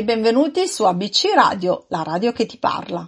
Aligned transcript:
E 0.00 0.04
benvenuti 0.04 0.66
su 0.66 0.84
ABC 0.84 1.34
Radio, 1.34 1.84
la 1.88 2.02
radio 2.02 2.32
che 2.32 2.46
ti 2.46 2.56
parla. 2.56 3.06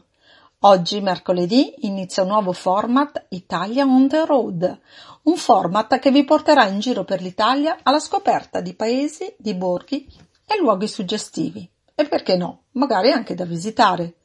Oggi, 0.59 1.01
mercoledì, 1.01 1.87
inizia 1.87 2.23
un 2.23 2.29
nuovo 2.29 2.53
format 2.53 3.29
Italia 3.31 3.87
on 3.87 4.09
the 4.09 4.27
road, 4.27 4.81
un 5.23 5.37
format 5.39 5.99
che 5.99 6.11
vi 6.11 6.23
porterà 6.23 6.67
in 6.67 6.81
giro 6.81 7.05
per 7.05 7.23
l'Italia 7.23 7.79
alla 7.83 7.99
scoperta 7.99 8.61
di 8.61 8.75
paesi, 8.75 9.35
di 9.39 9.55
borghi 9.55 10.07
e 10.45 10.59
luoghi 10.59 10.87
suggestivi. 10.87 11.67
E 11.95 12.07
perché 12.07 12.37
no, 12.37 12.65
magari 12.73 13.11
anche 13.11 13.35
da 13.35 13.47
visitare. 13.47 14.17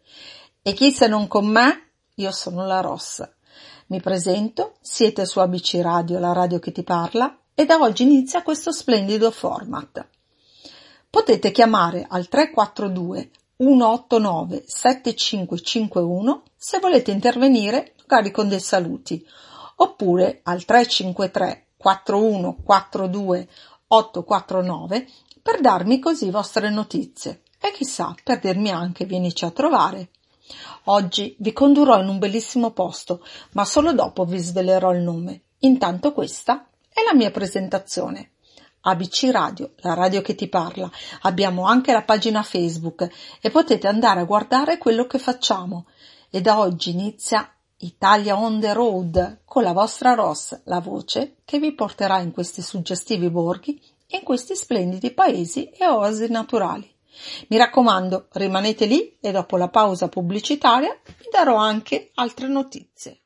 E 0.62 0.74
chi 0.74 0.92
se 0.92 1.08
non 1.08 1.30
con 1.30 1.46
me? 1.46 1.92
Io 2.16 2.32
sono 2.32 2.66
la 2.66 2.82
Rossa. 2.82 3.34
Mi 3.86 4.02
presento, 4.02 4.74
siete 4.82 5.26
su 5.26 5.40
ABC 5.40 5.80
Radio, 5.82 6.20
la 6.20 6.34
radio 6.34 6.60
che 6.60 6.74
ti 6.74 6.84
parla, 6.84 7.34
e 7.56 7.64
da 7.64 7.78
oggi 7.78 8.04
inizia 8.04 8.44
questo 8.44 8.74
splendido 8.74 9.32
format. 9.32 10.06
Potete 11.10 11.52
chiamare 11.52 12.06
al 12.08 12.28
342 12.28 13.32
189 13.58 14.64
7551 14.68 16.44
se 16.56 16.80
volete 16.80 17.12
intervenire 17.12 17.94
magari 18.08 18.32
con 18.32 18.48
dei 18.48 18.60
saluti 18.60 19.26
oppure 19.78 20.42
al 20.44 20.64
353 20.64 21.68
4142 21.78 23.48
849 23.88 25.08
per 25.42 25.62
darmi 25.62 26.00
così 26.00 26.30
vostre 26.30 26.70
notizie 26.70 27.44
e 27.60 27.72
chissà 27.72 28.14
per 28.24 28.40
dirmi 28.40 28.70
anche 28.70 29.06
vienici 29.06 29.46
a 29.46 29.52
trovare. 29.52 30.10
Oggi 30.86 31.36
vi 31.40 31.54
condurrò 31.54 32.00
in 32.02 32.10
un 32.10 32.20
bellissimo 32.20 32.72
posto, 32.72 33.24
ma 33.52 33.66
solo 33.66 33.94
dopo 33.94 34.26
vi 34.26 34.38
svelerò 34.38 34.94
il 34.94 35.02
nome. 35.02 35.42
Intanto 35.60 36.14
questa 36.14 36.68
è 36.90 37.02
la 37.04 37.16
mia 37.16 37.32
presentazione. 37.32 38.32
ABC 38.82 39.30
Radio, 39.32 39.72
la 39.78 39.94
radio 39.94 40.22
che 40.22 40.36
ti 40.36 40.48
parla. 40.48 40.90
Abbiamo 41.22 41.66
anche 41.66 41.92
la 41.92 42.04
pagina 42.04 42.44
Facebook 42.44 43.10
e 43.42 43.50
potete 43.50 43.88
andare 43.88 44.22
a 44.22 44.26
guardare 44.26 44.78
quello 44.78 45.08
che 45.08 45.20
facciamo. 45.20 45.88
E 46.30 46.42
da 46.42 46.60
oggi 46.60 46.92
inizia 46.92 47.50
Italia 47.78 48.38
on 48.38 48.60
the 48.60 48.74
road 48.74 49.40
con 49.46 49.64
la 49.64 49.74
vostra 49.74 50.14
Ross, 50.14 50.62
la 50.64 50.80
voce 50.80 51.38
che 51.46 51.60
vi 51.60 51.74
porterà 51.74 52.20
in 52.20 52.32
questi 52.32 52.62
suggestivi 52.62 53.30
borghi 53.30 53.80
e 54.08 54.18
in 54.18 54.24
questi 54.24 54.56
splendidi 54.56 55.12
paesi 55.12 55.70
e 55.70 55.86
oasi 55.86 56.30
naturali. 56.30 56.90
Mi 57.50 57.58
raccomando, 57.58 58.28
rimanete 58.34 58.86
lì 58.86 59.18
e 59.20 59.32
dopo 59.32 59.58
la 59.58 59.70
pausa 59.70 60.08
pubblicitaria 60.08 60.98
vi 61.04 61.28
darò 61.32 61.56
anche 61.56 62.12
altre 62.16 62.48
notizie. 62.48 63.22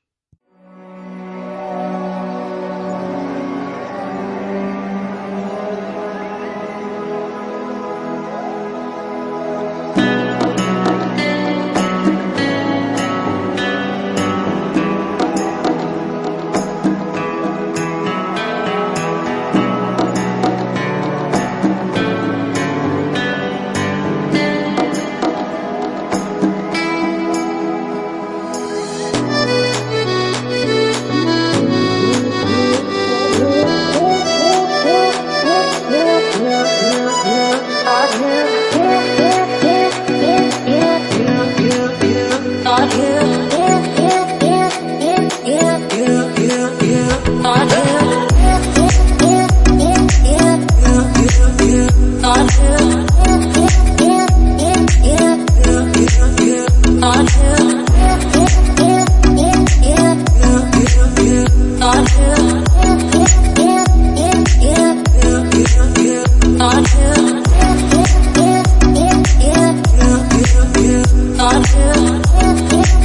Yeah. 72.11 73.00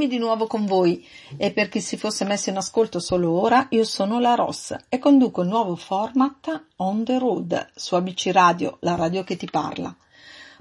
Eccomi 0.00 0.16
di 0.16 0.24
nuovo 0.24 0.46
con 0.46 0.64
voi 0.64 1.06
e 1.36 1.52
per 1.52 1.68
chi 1.68 1.82
si 1.82 1.98
fosse 1.98 2.24
messo 2.24 2.48
in 2.48 2.56
ascolto 2.56 3.00
solo 3.00 3.38
ora, 3.38 3.66
io 3.68 3.84
sono 3.84 4.18
la 4.18 4.34
Ross 4.34 4.74
e 4.88 4.98
conduco 4.98 5.42
il 5.42 5.48
nuovo 5.48 5.76
format 5.76 6.68
On 6.76 7.04
the 7.04 7.18
Road 7.18 7.72
su 7.74 7.94
ABC 7.96 8.30
Radio, 8.32 8.78
la 8.80 8.94
radio 8.94 9.22
che 9.24 9.36
ti 9.36 9.44
parla, 9.44 9.94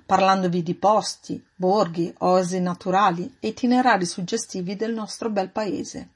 parlandovi 0.06 0.62
di 0.62 0.76
posti, 0.76 1.42
borghi, 1.56 2.14
oasi 2.18 2.60
naturali 2.60 3.38
e 3.40 3.48
itinerari 3.48 4.06
suggestivi 4.06 4.76
del 4.76 4.94
nostro 4.94 5.30
bel 5.30 5.52
paese. 5.52 6.10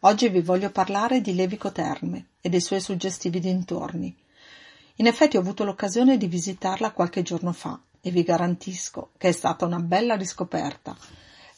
Oggi 0.00 0.28
vi 0.28 0.40
voglio 0.40 0.70
parlare 0.70 1.20
di 1.20 1.36
Levico 1.36 1.70
Terme 1.70 2.30
e 2.40 2.48
dei 2.48 2.60
suoi 2.60 2.80
suggestivi 2.80 3.38
dintorni. 3.38 4.12
In 4.96 5.06
effetti 5.06 5.36
ho 5.36 5.40
avuto 5.40 5.62
l'occasione 5.62 6.16
di 6.16 6.26
visitarla 6.26 6.90
qualche 6.90 7.22
giorno 7.22 7.52
fa 7.52 7.80
e 8.00 8.10
vi 8.10 8.24
garantisco 8.24 9.10
che 9.18 9.28
è 9.28 9.32
stata 9.32 9.66
una 9.66 9.78
bella 9.78 10.16
riscoperta 10.16 10.96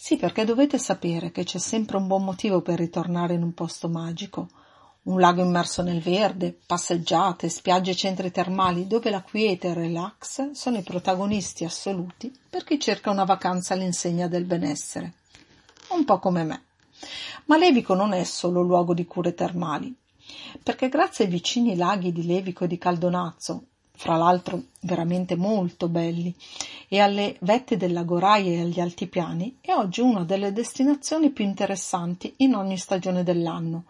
sì, 0.04 0.16
perché 0.16 0.44
dovete 0.44 0.78
sapere 0.78 1.30
che 1.30 1.44
c'è 1.44 1.58
sempre 1.58 1.96
un 1.96 2.08
buon 2.08 2.24
motivo 2.24 2.60
per 2.60 2.76
ritornare 2.76 3.34
in 3.34 3.42
un 3.44 3.54
posto 3.54 3.88
magico, 3.88 4.48
Un 5.04 5.20
lago 5.20 5.42
immerso 5.42 5.80
nel 5.80 6.00
verde, 6.00 6.58
passeggiate, 6.66 7.48
spiagge 7.48 7.92
e 7.92 7.94
centri 7.94 8.32
termali 8.32 8.88
dove 8.88 9.10
la 9.10 9.22
quiete 9.22 9.68
e 9.68 9.70
il 9.70 9.76
relax 9.76 10.50
sono 10.50 10.78
i 10.78 10.82
protagonisti 10.82 11.64
assoluti 11.64 12.36
per 12.50 12.64
chi 12.64 12.80
cerca 12.80 13.12
una 13.12 13.22
vacanza 13.22 13.74
all'insegna 13.74 14.26
del 14.26 14.44
benessere. 14.44 15.12
Un 15.90 16.04
po' 16.04 16.18
come 16.18 16.42
me. 16.42 16.64
Ma 17.44 17.56
Levico 17.56 17.94
non 17.94 18.12
è 18.12 18.24
solo 18.24 18.60
luogo 18.60 18.94
di 18.94 19.04
cure 19.04 19.34
termali, 19.34 19.94
perché 20.64 20.88
grazie 20.88 21.26
ai 21.26 21.30
vicini 21.30 21.76
laghi 21.76 22.10
di 22.10 22.26
Levico 22.26 22.64
e 22.64 22.66
di 22.66 22.76
Caldonazzo, 22.76 23.66
fra 23.94 24.16
l'altro 24.16 24.62
veramente 24.80 25.36
molto 25.36 25.88
belli, 25.88 26.34
e 26.88 26.98
alle 26.98 27.36
vette 27.40 27.76
dell'Agoraia 27.76 28.50
e 28.50 28.60
agli 28.60 28.80
altipiani, 28.80 29.58
è 29.60 29.72
oggi 29.72 30.00
una 30.00 30.24
delle 30.24 30.52
destinazioni 30.52 31.30
più 31.30 31.44
interessanti 31.44 32.34
in 32.38 32.54
ogni 32.54 32.76
stagione 32.76 33.22
dell'anno. 33.22 33.84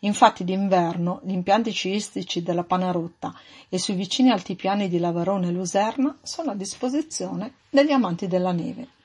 Infatti 0.00 0.44
d'inverno 0.44 1.20
gli 1.24 1.32
impianti 1.32 1.72
sciistici 1.72 2.42
della 2.42 2.64
Panarotta 2.64 3.34
e 3.68 3.78
sui 3.78 3.94
vicini 3.94 4.30
altipiani 4.30 4.88
di 4.88 4.98
Lavarone 4.98 5.48
e 5.48 5.52
Luserna 5.52 6.16
sono 6.22 6.52
a 6.52 6.54
disposizione 6.54 7.52
degli 7.68 7.90
amanti 7.90 8.26
della 8.26 8.52
neve. 8.52 8.99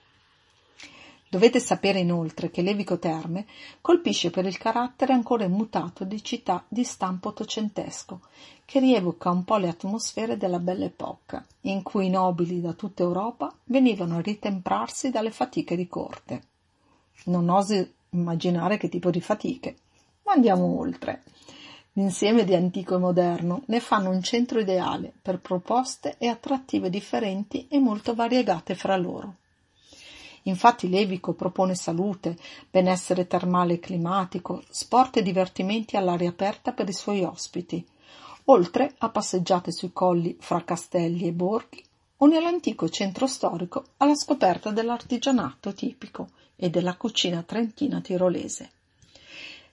Dovete 1.28 1.60
sapere 1.60 2.00
inoltre 2.00 2.52
che 2.52 2.62
Levico 2.62 3.00
Terme 3.00 3.46
colpisce 3.82 4.30
per 4.30 4.46
il 4.46 4.58
carattere 4.58 5.12
ancora 5.12 5.44
immutato 5.44 6.04
di 6.04 6.24
città 6.24 6.64
di 6.68 6.84
stampo 6.84 7.30
ottocentesco, 7.30 8.22
che 8.64 8.80
rievoca 8.80 9.32
un 9.32 9.44
po' 9.44 9.58
le 9.58 9.68
atmosfere 9.68 10.38
della 10.38 10.60
Belle 10.60 10.86
Époque, 10.86 11.46
in 11.62 11.82
cui 11.82 12.06
i 12.06 12.10
nobili 12.10 12.62
da 12.62 12.74
tutta 12.74 13.04
Europa 13.04 13.54
venivano 13.66 14.18
a 14.18 14.22
ritemprarsi 14.22 15.10
dalle 15.10 15.32
fatiche 15.32 15.76
di 15.76 15.88
corte. 15.88 16.42
Non 17.26 17.50
osi 17.50 17.94
immaginare 18.12 18.78
che 18.78 18.88
tipo 18.88 19.10
di 19.10 19.20
fatiche, 19.20 19.78
ma 20.24 20.34
andiamo 20.34 20.80
oltre. 20.80 21.24
L'insieme 21.94 22.44
di 22.44 22.54
antico 22.54 22.96
e 22.96 23.00
moderno 23.00 23.64
ne 23.68 23.80
fanno 23.80 24.10
un 24.10 24.22
centro 24.22 24.60
ideale 24.60 25.14
per 25.22 25.40
proposte 25.40 26.16
e 26.18 26.28
attrattive 26.28 26.90
differenti 26.90 27.68
e 27.70 27.80
molto 27.80 28.14
variegate 28.14 28.76
fra 28.76 28.96
loro. 28.96 29.36
Infatti 30.48 30.90
Levico 30.90 31.34
propone 31.34 31.76
salute, 31.76 32.38
benessere 32.70 33.26
termale 33.26 33.74
e 33.74 33.80
climatico, 33.80 34.64
sport 34.70 35.18
e 35.18 35.24
divertimenti 35.24 35.98
all'aria 35.98 36.30
aperta 36.30 36.72
per 36.72 36.88
i 36.88 36.94
suoi 36.94 37.24
ospiti, 37.24 37.84
oltre 38.46 38.94
a 39.00 39.10
passeggiate 39.10 39.72
sui 39.72 39.92
colli 39.92 40.38
fra 40.40 40.64
castelli 40.64 41.28
e 41.28 41.32
borghi 41.32 41.84
o 42.18 42.28
nell'antico 42.28 42.88
centro 42.90 43.26
storico 43.26 43.86
alla 43.98 44.16
scoperta 44.16 44.70
dell'artigianato 44.70 45.74
tipico 45.74 46.30
e 46.56 46.70
della 46.70 46.96
cucina 46.96 47.42
trentina 47.42 48.00
tirolese. 48.00 48.72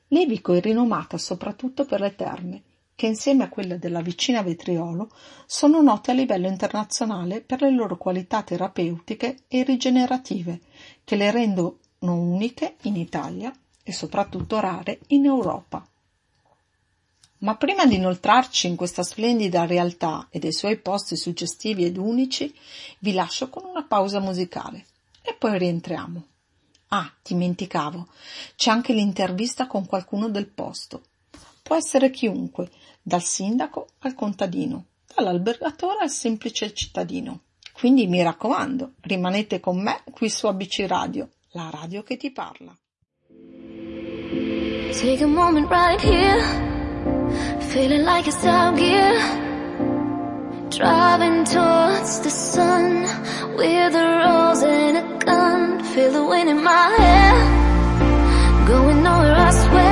Levico 0.08 0.54
è 0.54 0.60
rinomata 0.60 1.18
soprattutto 1.18 1.84
per 1.84 2.00
le 2.00 2.14
terme, 2.14 2.62
che 2.94 3.06
insieme 3.06 3.44
a 3.44 3.48
quelle 3.48 3.78
della 3.78 4.00
vicina 4.00 4.42
Vetriolo 4.42 5.10
sono 5.46 5.82
note 5.82 6.10
a 6.10 6.14
livello 6.14 6.46
internazionale 6.46 7.40
per 7.40 7.62
le 7.62 7.70
loro 7.70 7.96
qualità 7.96 8.42
terapeutiche 8.42 9.44
e 9.48 9.62
rigenerative, 9.62 10.60
che 11.04 11.16
le 11.16 11.30
rendono 11.30 11.78
uniche 12.00 12.76
in 12.82 12.96
Italia 12.96 13.52
e 13.82 13.92
soprattutto 13.92 14.60
rare 14.60 15.00
in 15.08 15.24
Europa. 15.24 15.86
Ma 17.38 17.56
prima 17.56 17.86
di 17.86 17.96
inoltrarci 17.96 18.68
in 18.68 18.76
questa 18.76 19.02
splendida 19.02 19.66
realtà 19.66 20.28
e 20.30 20.38
dei 20.38 20.52
suoi 20.52 20.78
posti 20.78 21.16
suggestivi 21.16 21.84
ed 21.84 21.96
unici, 21.96 22.54
vi 23.00 23.12
lascio 23.12 23.48
con 23.48 23.64
una 23.64 23.82
pausa 23.82 24.20
musicale 24.20 24.86
e 25.22 25.34
poi 25.34 25.58
rientriamo. 25.58 26.26
Ah, 26.88 27.10
dimenticavo, 27.20 28.06
c'è 28.54 28.70
anche 28.70 28.92
l'intervista 28.92 29.66
con 29.66 29.86
qualcuno 29.86 30.28
del 30.28 30.46
posto. 30.46 31.02
Può 31.62 31.74
essere 31.74 32.10
chiunque, 32.10 32.70
dal 33.02 33.22
sindaco 33.22 33.88
al 34.00 34.14
contadino, 34.14 34.84
dall'albergatore 35.14 35.98
al 36.02 36.10
semplice 36.10 36.72
cittadino. 36.72 37.40
Quindi 37.72 38.06
mi 38.06 38.22
raccomando, 38.22 38.92
rimanete 39.00 39.58
con 39.58 39.82
me 39.82 40.02
qui 40.12 40.28
su 40.28 40.46
ABC 40.46 40.84
Radio, 40.86 41.30
la 41.50 41.68
radio 41.70 42.02
che 42.02 42.16
ti 42.16 42.30
parla. 42.30 42.76
Take 44.92 45.24
a 45.24 45.26
moment 45.26 45.68
right 45.70 46.00
here, 46.00 46.40
feeling 47.72 48.04
like 48.04 48.28
it's 48.28 48.44
out 48.44 48.76
gear, 48.76 49.18
driving 50.68 51.44
towards 51.44 52.20
the 52.20 52.30
sun 52.30 53.06
with 53.56 53.94
a 53.94 54.18
rose 54.18 54.62
and 54.62 54.98
a 54.98 55.24
gun, 55.24 55.82
feel 55.82 56.12
the 56.12 56.22
wind 56.22 56.50
in 56.50 56.62
my 56.62 56.94
hair, 56.98 58.66
going 58.66 59.02
nowhere 59.02 59.34
I 59.34 59.50
swear. 59.50 59.91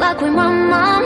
Luck 0.00 0.20
with 0.20 0.32
my 0.32 0.50
mom. 0.72 1.04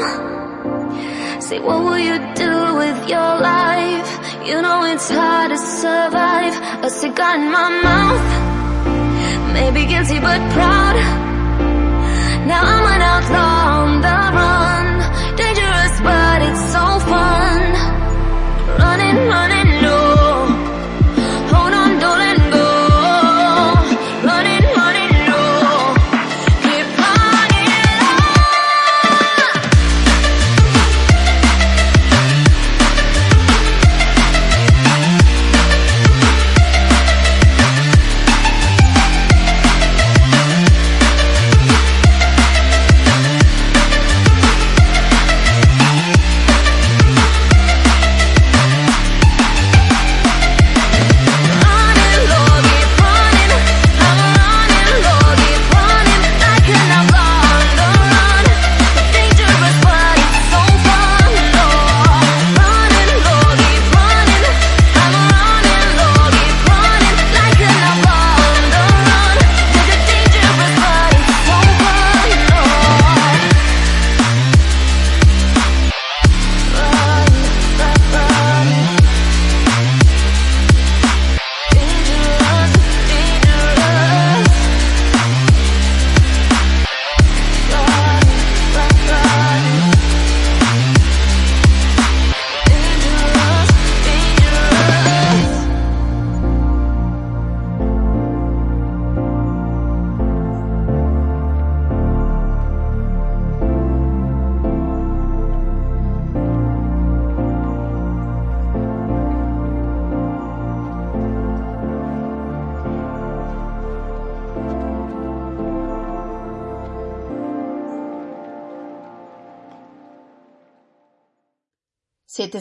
Say, 1.41 1.59
what 1.61 1.81
will 1.85 1.99
you 1.99 2.19
do 2.35 2.75
with 2.77 3.09
your 3.09 3.33
life? 3.41 4.11
You 4.47 4.63
know 4.63 4.85
it's 4.85 5.11
hard 5.11 5.51
to 5.51 5.59
survive. 5.59 6.55
A 6.85 6.91
cigar 6.91 7.37
in 7.37 7.51
my 7.51 7.69
mouth. 7.89 8.29
Maybe 9.53 9.87
guilty 9.87 10.19
but 10.21 10.41
proud. 10.53 10.97
Now 12.47 12.63
I'm 12.63 12.87
an 12.95 13.03
outlaw 13.03 13.83
on 13.83 14.01
the 14.01 14.17
run. 14.37 14.66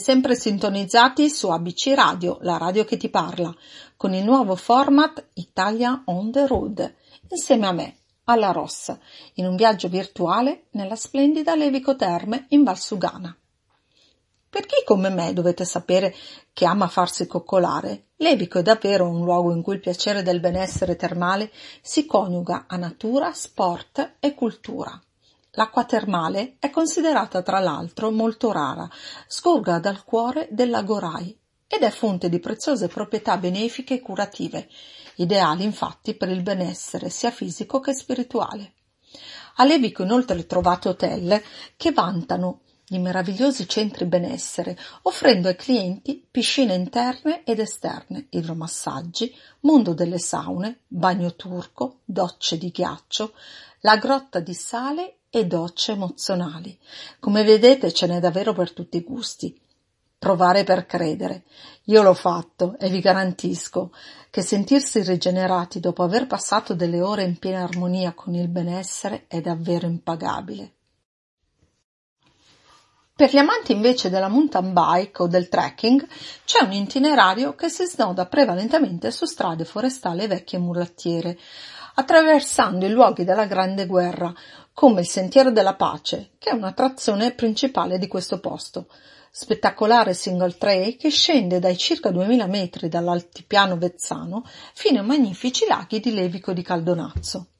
Sempre 0.05 0.35
sintonizzati 0.35 1.31
su 1.31 1.49
ABC 1.49 1.93
Radio, 1.95 2.37
la 2.41 2.57
radio 2.57 2.85
che 2.85 2.95
ti 2.95 3.09
parla, 3.09 3.51
con 3.97 4.13
il 4.13 4.23
nuovo 4.23 4.55
format 4.55 5.29
Italia 5.33 6.03
on 6.05 6.31
the 6.31 6.45
road, 6.45 6.93
insieme 7.29 7.65
a 7.65 7.71
me, 7.71 7.95
alla 8.25 8.51
Rossa, 8.51 8.99
in 9.33 9.47
un 9.47 9.55
viaggio 9.55 9.87
virtuale 9.87 10.65
nella 10.73 10.95
splendida 10.95 11.55
Levico 11.55 11.95
Terme 11.95 12.45
in 12.49 12.61
Valsugana. 12.61 13.35
Per 14.47 14.67
chi 14.67 14.83
come 14.85 15.09
me 15.09 15.33
dovete 15.33 15.65
sapere 15.65 16.13
che 16.53 16.65
ama 16.67 16.87
farsi 16.87 17.25
coccolare, 17.25 18.09
Levico 18.17 18.59
è 18.59 18.61
davvero 18.61 19.09
un 19.09 19.23
luogo 19.23 19.53
in 19.53 19.63
cui 19.63 19.73
il 19.73 19.79
piacere 19.79 20.21
del 20.21 20.39
benessere 20.39 20.95
termale 20.95 21.51
si 21.81 22.05
coniuga 22.05 22.65
a 22.67 22.77
natura, 22.77 23.33
sport 23.33 24.17
e 24.19 24.35
cultura. 24.35 25.01
L'acqua 25.55 25.85
termale 25.85 26.57
è 26.59 26.69
considerata 26.69 27.41
tra 27.41 27.59
l'altro 27.59 28.11
molto 28.11 28.51
rara, 28.51 28.89
scorga 29.27 29.79
dal 29.79 30.03
cuore 30.03 30.47
del 30.51 30.69
lago 30.69 30.99
Rai 30.99 31.37
ed 31.67 31.81
è 31.81 31.89
fonte 31.89 32.29
di 32.29 32.39
preziose 32.39 32.87
proprietà 32.87 33.37
benefiche 33.37 33.95
e 33.95 34.01
curative, 34.01 34.67
ideali 35.15 35.63
infatti 35.63 36.13
per 36.13 36.29
il 36.29 36.41
benessere 36.41 37.09
sia 37.09 37.31
fisico 37.31 37.79
che 37.79 37.93
spirituale. 37.93 38.73
A 39.55 39.63
Levico 39.63 40.03
inoltre 40.03 40.45
trovate 40.45 40.89
hotel 40.89 41.41
che 41.77 41.91
vantano 41.93 42.61
di 42.87 42.99
meravigliosi 42.99 43.67
centri 43.67 44.05
benessere, 44.05 44.77
offrendo 45.03 45.47
ai 45.47 45.55
clienti 45.55 46.23
piscine 46.29 46.75
interne 46.75 47.43
ed 47.43 47.59
esterne, 47.59 48.27
idromassaggi, 48.29 49.33
mondo 49.61 49.93
delle 49.93 50.19
saune, 50.19 50.81
bagno 50.87 51.33
turco, 51.35 52.01
docce 52.03 52.57
di 52.57 52.69
ghiaccio, 52.69 53.33
la 53.79 53.97
grotta 53.97 54.39
di 54.39 54.53
sale 54.53 55.14
e 55.29 55.45
docce 55.45 55.93
emozionali. 55.93 56.77
Come 57.19 57.43
vedete 57.43 57.91
ce 57.91 58.07
n'è 58.07 58.19
davvero 58.19 58.53
per 58.53 58.71
tutti 58.71 58.97
i 58.97 59.03
gusti. 59.03 59.59
Provare 60.17 60.63
per 60.63 60.85
credere. 60.85 61.43
Io 61.85 62.01
l'ho 62.01 62.13
fatto 62.13 62.77
e 62.79 62.89
vi 62.89 62.99
garantisco 62.99 63.91
che 64.29 64.41
sentirsi 64.41 65.01
rigenerati 65.01 65.79
dopo 65.79 66.03
aver 66.03 66.27
passato 66.27 66.73
delle 66.73 67.01
ore 67.01 67.23
in 67.23 67.37
piena 67.37 67.63
armonia 67.63 68.13
con 68.13 68.33
il 68.33 68.47
benessere 68.47 69.25
è 69.27 69.39
davvero 69.41 69.85
impagabile. 69.85 70.73
Per 73.15 73.31
gli 73.31 73.37
amanti 73.37 73.71
invece 73.71 74.09
della 74.09 74.27
mountain 74.27 74.73
bike 74.73 75.23
o 75.23 75.27
del 75.27 75.47
trekking 75.47 76.05
c'è 76.43 76.65
un 76.65 76.73
itinerario 76.73 77.55
che 77.55 77.69
si 77.69 77.85
snoda 77.85 78.25
prevalentemente 78.25 79.09
su 79.09 79.23
strade 79.23 79.63
forestali 79.63 80.27
vecchie 80.27 80.59
mulattiere, 80.59 81.39
attraversando 81.93 82.85
i 82.85 82.89
luoghi 82.89 83.23
della 83.23 83.45
Grande 83.45 83.85
Guerra, 83.85 84.33
come 84.75 84.99
il 84.99 85.07
Sentiero 85.07 85.51
della 85.51 85.75
Pace, 85.75 86.31
che 86.37 86.49
è 86.49 86.53
un'attrazione 86.53 87.31
principale 87.31 87.97
di 87.97 88.09
questo 88.09 88.41
posto. 88.41 88.87
Spettacolare 89.31 90.13
single 90.13 90.57
trail 90.57 90.97
che 90.97 91.09
scende 91.09 91.59
dai 91.59 91.77
circa 91.77 92.11
2000 92.11 92.45
metri 92.47 92.89
dall'altipiano 92.89 93.77
vezzano 93.77 94.43
fino 94.73 94.99
ai 94.99 95.05
magnifici 95.05 95.65
laghi 95.65 96.01
di 96.01 96.13
Levico 96.13 96.51
di 96.51 96.61
Caldonazzo. 96.61 97.51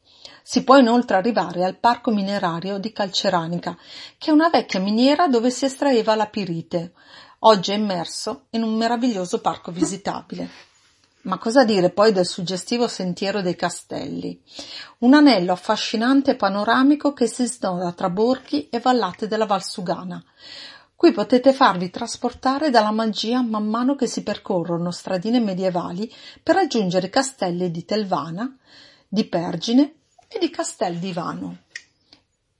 Si 0.44 0.66
può 0.66 0.76
inoltre 0.78 1.16
arrivare 1.16 1.64
al 1.64 1.78
parco 1.78 2.12
minerario 2.12 2.80
di 2.80 2.92
Calceranica, 2.92 3.78
che 4.18 4.32
è 4.32 4.34
una 4.34 4.50
vecchia 4.50 4.82
miniera 4.82 5.30
dove 5.30 5.52
si 5.52 5.64
estraeva 5.64 6.16
la 6.16 6.28
pirite. 6.28 6.92
Oggi 7.40 7.72
è 7.72 7.76
immerso 7.76 8.48
in 8.50 8.64
un 8.64 8.76
meraviglioso 8.76 9.40
parco 9.40 9.72
visitabile. 9.72 10.50
Ma 11.26 11.40
cosa 11.40 11.64
dire 11.64 11.90
poi 11.90 12.12
del 12.12 12.28
suggestivo 12.28 12.88
sentiero 12.88 13.42
dei 13.42 13.56
castelli? 13.56 14.40
Un 15.00 15.16
anello 15.16 15.54
affascinante 15.54 16.32
e 16.32 16.36
panoramico 16.36 17.14
che 17.14 17.26
si 17.26 17.48
snoda 17.48 17.92
tra 17.94 18.12
borghi 18.12 18.70
e 18.70 18.80
vallate 18.80 19.28
della 19.28 19.48
Valsugana. 19.48 20.24
Qui 20.96 21.12
potete 21.12 21.52
farvi 21.52 21.90
trasportare 21.90 22.70
dalla 22.70 22.92
magia 22.92 23.42
man 23.42 23.66
mano 23.66 23.96
che 23.96 24.06
si 24.06 24.22
percorrono 24.22 24.92
stradine 24.92 25.40
medievali 25.40 26.14
per 26.44 26.56
raggiungere 26.56 27.10
castelli 27.10 27.72
di 27.72 27.84
Telvana, 27.86 28.56
di 29.08 29.26
Pergine 29.26 29.96
e 30.28 30.38
di 30.38 30.52
Castel 30.52 30.98
di. 31.00 31.58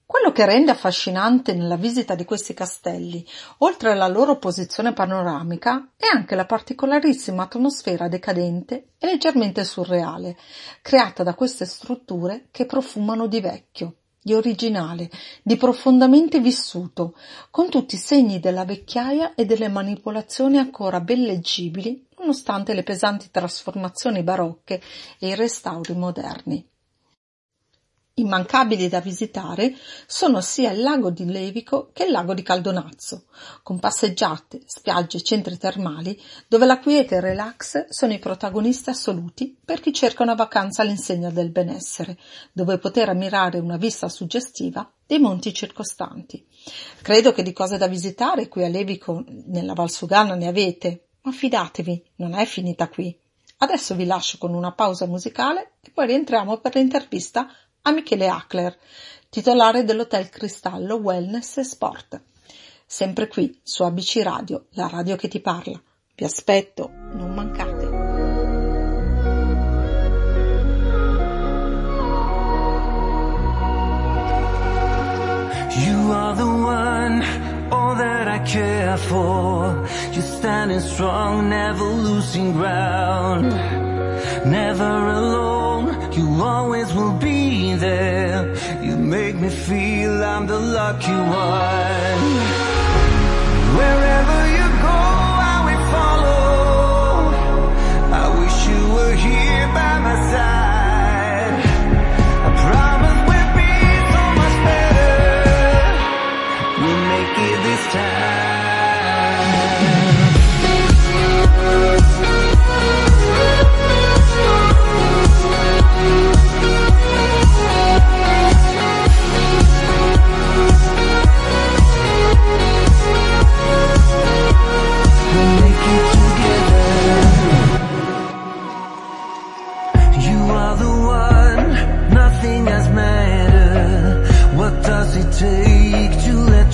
Quello 0.08 0.30
che 0.30 0.46
rende 0.46 0.70
affascinante 0.70 1.52
nella 1.52 1.74
visita 1.74 2.14
di 2.14 2.24
questi 2.24 2.54
castelli, 2.54 3.26
oltre 3.58 3.90
alla 3.90 4.06
loro 4.06 4.38
posizione 4.38 4.92
panoramica, 4.92 5.90
è 5.96 6.06
anche 6.06 6.36
la 6.36 6.46
particolarissima 6.46 7.42
atmosfera 7.42 8.06
decadente 8.06 8.90
e 8.98 9.06
leggermente 9.06 9.64
surreale, 9.64 10.36
creata 10.80 11.24
da 11.24 11.34
queste 11.34 11.64
strutture 11.64 12.46
che 12.52 12.66
profumano 12.66 13.26
di 13.26 13.40
vecchio, 13.40 13.96
di 14.22 14.32
originale, 14.32 15.10
di 15.42 15.56
profondamente 15.56 16.38
vissuto, 16.38 17.16
con 17.50 17.68
tutti 17.68 17.96
i 17.96 17.98
segni 17.98 18.38
della 18.38 18.64
vecchiaia 18.64 19.34
e 19.34 19.44
delle 19.44 19.66
manipolazioni 19.66 20.58
ancora 20.58 21.00
ben 21.00 21.22
leggibili 21.22 22.06
nonostante 22.18 22.74
le 22.74 22.84
pesanti 22.84 23.28
trasformazioni 23.30 24.22
barocche 24.22 24.80
e 25.18 25.28
i 25.28 25.34
restauri 25.34 25.94
moderni. 25.94 26.64
Immancabili 28.18 28.88
da 28.88 29.02
visitare 29.02 29.74
sono 30.06 30.40
sia 30.40 30.70
il 30.70 30.80
lago 30.80 31.10
di 31.10 31.26
Levico 31.26 31.90
che 31.92 32.04
il 32.04 32.12
lago 32.12 32.32
di 32.32 32.40
Caldonazzo, 32.40 33.24
con 33.62 33.78
passeggiate, 33.78 34.62
spiagge 34.64 35.18
e 35.18 35.22
centri 35.22 35.58
termali 35.58 36.18
dove 36.48 36.64
la 36.64 36.78
quiete 36.78 37.12
e 37.12 37.18
il 37.18 37.24
relax 37.24 37.88
sono 37.90 38.14
i 38.14 38.18
protagonisti 38.18 38.88
assoluti 38.88 39.54
per 39.62 39.80
chi 39.80 39.92
cerca 39.92 40.22
una 40.22 40.34
vacanza 40.34 40.80
all'insegna 40.80 41.28
del 41.28 41.50
benessere, 41.50 42.16
dove 42.52 42.78
poter 42.78 43.10
ammirare 43.10 43.58
una 43.58 43.76
vista 43.76 44.08
suggestiva 44.08 44.90
dei 45.06 45.18
monti 45.18 45.52
circostanti. 45.52 46.42
Credo 47.02 47.34
che 47.34 47.42
di 47.42 47.52
cose 47.52 47.76
da 47.76 47.86
visitare 47.86 48.48
qui 48.48 48.64
a 48.64 48.68
Levico 48.68 49.22
nella 49.28 49.74
Valsugana 49.74 50.34
ne 50.34 50.46
avete, 50.46 51.08
ma 51.20 51.32
fidatevi, 51.32 52.12
non 52.16 52.32
è 52.32 52.46
finita 52.46 52.88
qui. 52.88 53.14
Adesso 53.58 53.94
vi 53.94 54.06
lascio 54.06 54.38
con 54.38 54.54
una 54.54 54.72
pausa 54.72 55.06
musicale 55.06 55.72
e 55.82 55.90
poi 55.90 56.06
rientriamo 56.06 56.58
per 56.58 56.74
l'intervista 56.74 57.48
a 57.86 57.92
Michele 57.92 58.28
Ackler, 58.28 58.76
titolare 59.28 59.84
dell'Hotel 59.84 60.28
Cristallo 60.28 60.96
Wellness 60.96 61.58
e 61.58 61.64
Sport. 61.64 62.20
Sempre 62.84 63.28
qui 63.28 63.60
su 63.62 63.84
ABC 63.84 64.22
Radio, 64.24 64.66
la 64.70 64.88
radio 64.88 65.14
che 65.14 65.28
ti 65.28 65.40
parla. 65.40 65.80
Vi 66.16 66.24
aspetto, 66.24 66.90
non 67.12 67.32
mancate. 67.32 67.84
You 75.84 76.10
are 76.10 76.34
the 76.34 76.42
one, 76.42 77.22
all 77.70 77.94
that 77.96 78.26
I 78.26 78.40
care 78.44 78.96
for. 78.96 79.86
You're 80.10 80.22
standing 80.22 80.80
strong, 80.80 81.48
never 81.48 81.84
losing 81.84 82.52
ground. 82.52 83.52
Never 84.44 85.08
alone, 85.08 85.95
you 86.16 86.42
always 86.42 86.92
will 86.94 87.12
be 87.12 87.74
there. 87.74 88.54
You 88.82 88.96
make 88.96 89.36
me 89.36 89.50
feel 89.50 90.24
I'm 90.24 90.46
the 90.46 90.58
lucky 90.58 91.12
one. 91.12 92.20
Wherever 93.78 94.38
you 94.58 94.66
go, 94.88 94.98
I 95.52 95.56
will 95.66 95.84
follow. 95.94 96.36
I 98.22 98.26
wish 98.40 98.58
you 98.70 98.82
were 98.94 99.14
here 99.14 99.66
by 99.74 99.98
my 100.06 100.16
side. 100.30 100.55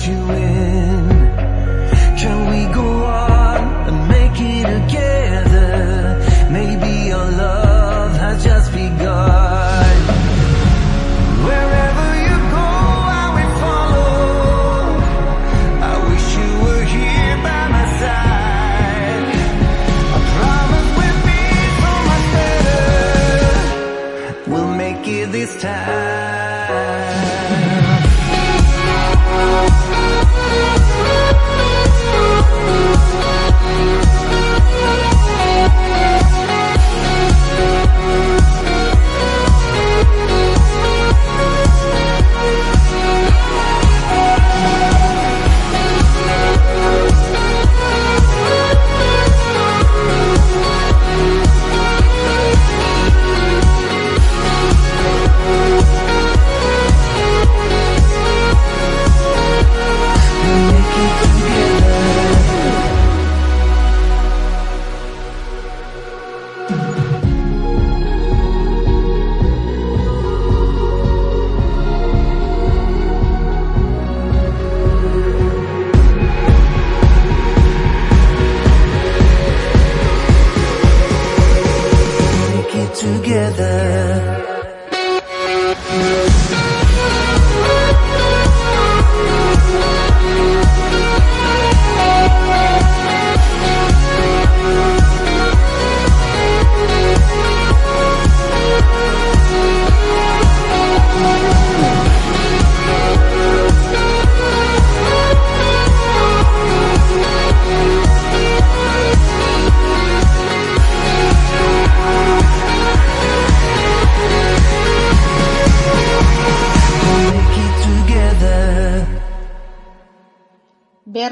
you 0.05 0.42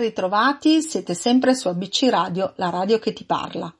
ritrovati, 0.01 0.81
siete 0.81 1.13
sempre 1.13 1.55
su 1.55 1.69
ABC 1.69 2.07
Radio, 2.09 2.53
la 2.57 2.69
radio 2.69 2.99
che 2.99 3.13
ti 3.13 3.23
parla. 3.23 3.73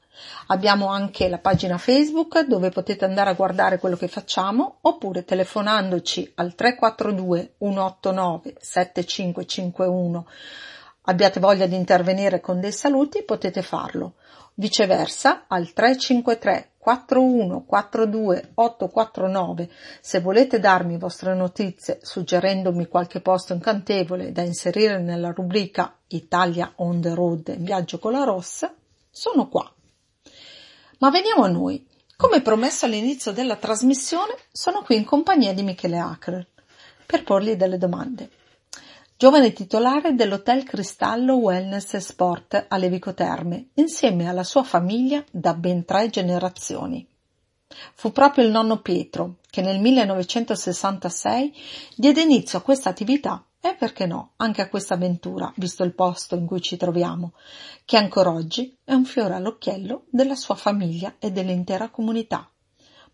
Abbiamo 0.48 0.86
anche 0.86 1.28
la 1.28 1.38
pagina 1.38 1.78
Facebook 1.78 2.40
dove 2.46 2.70
potete 2.70 3.04
andare 3.04 3.30
a 3.30 3.34
guardare 3.34 3.78
quello 3.78 3.96
che 3.96 4.08
facciamo 4.08 4.78
oppure 4.82 5.24
telefonandoci 5.24 6.32
al 6.36 6.54
342 6.54 7.54
189 7.58 8.54
7551. 8.58 10.26
Abbiate 11.02 11.40
voglia 11.40 11.66
di 11.66 11.74
intervenire 11.74 12.40
con 12.40 12.60
dei 12.60 12.72
saluti, 12.72 13.24
potete 13.24 13.62
farlo. 13.62 14.14
Viceversa 14.54 15.44
al 15.48 15.72
353 15.72 16.71
41 16.82 17.62
42 17.62 18.50
849 18.54 19.70
se 20.00 20.18
volete 20.18 20.58
darmi 20.58 20.98
vostre 20.98 21.32
notizie 21.32 22.00
suggerendomi 22.02 22.88
qualche 22.88 23.20
posto 23.20 23.52
incantevole 23.52 24.32
da 24.32 24.42
inserire 24.42 24.98
nella 24.98 25.30
rubrica 25.30 25.96
Italia 26.08 26.72
on 26.78 27.00
the 27.00 27.14
road 27.14 27.54
in 27.56 27.62
viaggio 27.62 28.00
con 28.00 28.10
la 28.10 28.24
rossa, 28.24 28.74
sono 29.08 29.46
qua. 29.48 29.72
Ma 30.98 31.10
veniamo 31.10 31.44
a 31.44 31.48
noi. 31.48 31.86
Come 32.16 32.42
promesso 32.42 32.86
all'inizio 32.86 33.30
della 33.30 33.54
trasmissione, 33.54 34.34
sono 34.50 34.82
qui 34.82 34.96
in 34.96 35.04
compagnia 35.04 35.54
di 35.54 35.62
Michele 35.62 35.98
Acre 35.98 36.48
per 37.06 37.22
porgli 37.22 37.54
delle 37.54 37.78
domande 37.78 38.28
giovane 39.22 39.52
titolare 39.52 40.16
dell'Hotel 40.16 40.64
Cristallo 40.64 41.36
Wellness 41.36 41.96
Sport 41.98 42.66
a 42.68 42.76
Levico 42.76 43.14
Terme, 43.14 43.68
insieme 43.74 44.28
alla 44.28 44.42
sua 44.42 44.64
famiglia 44.64 45.24
da 45.30 45.54
ben 45.54 45.84
tre 45.84 46.10
generazioni. 46.10 47.06
Fu 47.94 48.10
proprio 48.10 48.44
il 48.44 48.50
nonno 48.50 48.80
Pietro 48.80 49.36
che 49.48 49.62
nel 49.62 49.78
1966 49.78 51.54
diede 51.94 52.20
inizio 52.20 52.58
a 52.58 52.62
questa 52.62 52.88
attività 52.88 53.46
e 53.60 53.76
perché 53.76 54.06
no, 54.06 54.32
anche 54.38 54.60
a 54.60 54.68
questa 54.68 54.94
avventura, 54.94 55.52
visto 55.54 55.84
il 55.84 55.94
posto 55.94 56.34
in 56.34 56.44
cui 56.44 56.60
ci 56.60 56.76
troviamo, 56.76 57.34
che 57.84 57.96
ancora 57.96 58.32
oggi 58.32 58.76
è 58.82 58.92
un 58.92 59.04
fiore 59.04 59.34
all'occhiello 59.34 60.06
della 60.10 60.34
sua 60.34 60.56
famiglia 60.56 61.14
e 61.20 61.30
dell'intera 61.30 61.90
comunità. 61.90 62.50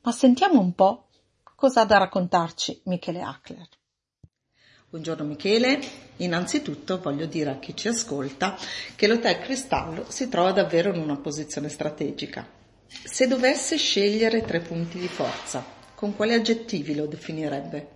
Ma 0.01 0.12
sentiamo 0.12 0.59
un 0.59 0.73
po' 0.73 1.09
cosa 1.55 1.83
ha 1.83 1.85
da 1.85 1.99
raccontarci 1.99 2.81
Michele 2.85 3.21
Ackler. 3.21 3.68
Buongiorno 4.90 5.22
Michele, 5.22 5.81
innanzitutto 6.16 6.98
voglio 6.98 7.27
dire 7.27 7.51
a 7.51 7.59
chi 7.59 7.77
ci 7.77 7.88
ascolta 7.88 8.57
che 8.96 9.07
l'Hotel 9.07 9.38
Cristallo 9.38 10.07
si 10.09 10.31
trova 10.31 10.53
davvero 10.53 10.94
in 10.94 10.98
una 10.98 11.18
posizione 11.18 11.68
strategica. 11.68 12.48
Se 12.87 13.29
dovesse 13.29 13.77
scegliere 13.77 14.40
tre 14.46 14.61
punti 14.61 14.98
di 14.98 15.09
forza, 15.09 15.62
con 15.94 16.16
quali 16.16 16.33
aggettivi 16.33 16.94
lo 16.94 17.05
definirebbe? 17.05 17.88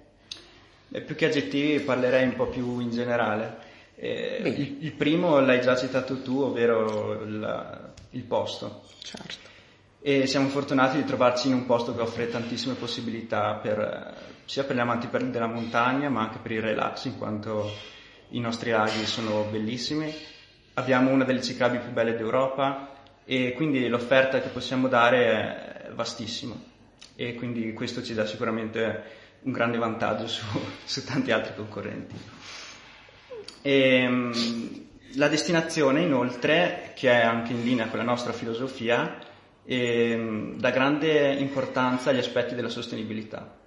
Beh, 0.88 1.00
più 1.00 1.14
che 1.14 1.24
aggettivi 1.24 1.80
parlerei 1.80 2.24
un 2.24 2.36
po' 2.36 2.48
più 2.48 2.80
in 2.80 2.90
generale. 2.90 3.56
Eh, 3.94 4.42
il, 4.44 4.84
il, 4.84 4.92
primo 4.92 5.40
l'hai 5.40 5.62
già 5.62 5.74
citato 5.74 6.20
tu, 6.20 6.40
ovvero 6.40 7.22
il, 7.22 7.92
il 8.10 8.22
posto. 8.24 8.82
Certo. 8.98 9.48
E 10.02 10.26
siamo 10.26 10.48
fortunati 10.48 10.98
di 10.98 11.04
trovarci 11.06 11.48
in 11.48 11.54
un 11.54 11.64
posto 11.64 11.94
che 11.94 12.02
offre 12.02 12.28
tantissime 12.28 12.74
possibilità 12.74 13.54
per 13.54 14.31
sia 14.44 14.64
per 14.64 14.76
gli 14.76 14.80
amanti 14.80 15.08
della 15.30 15.46
montagna 15.46 16.08
ma 16.08 16.20
anche 16.22 16.38
per 16.38 16.52
il 16.52 16.62
relax 16.62 17.04
in 17.04 17.16
quanto 17.18 17.70
i 18.30 18.40
nostri 18.40 18.70
laghi 18.70 19.04
sono 19.06 19.44
bellissimi. 19.50 20.12
Abbiamo 20.74 21.10
una 21.10 21.24
delle 21.24 21.42
ciclabili 21.42 21.82
più 21.82 21.92
belle 21.92 22.16
d'Europa 22.16 22.92
e 23.24 23.52
quindi 23.54 23.86
l'offerta 23.88 24.40
che 24.40 24.48
possiamo 24.48 24.88
dare 24.88 25.86
è 25.86 25.90
vastissima 25.92 26.54
e 27.14 27.34
quindi 27.34 27.72
questo 27.72 28.02
ci 28.02 28.14
dà 28.14 28.24
sicuramente 28.26 29.20
un 29.42 29.52
grande 29.52 29.78
vantaggio 29.78 30.26
su, 30.26 30.44
su 30.84 31.04
tanti 31.04 31.30
altri 31.30 31.54
concorrenti. 31.54 32.14
E, 33.60 33.72
ehm, 33.72 34.32
la 35.16 35.28
destinazione 35.28 36.00
inoltre, 36.00 36.92
che 36.94 37.10
è 37.10 37.22
anche 37.22 37.52
in 37.52 37.62
linea 37.62 37.88
con 37.88 37.98
la 37.98 38.04
nostra 38.04 38.32
filosofia, 38.32 39.18
ehm, 39.64 40.56
dà 40.58 40.70
grande 40.70 41.34
importanza 41.34 42.10
agli 42.10 42.18
aspetti 42.18 42.54
della 42.54 42.70
sostenibilità 42.70 43.60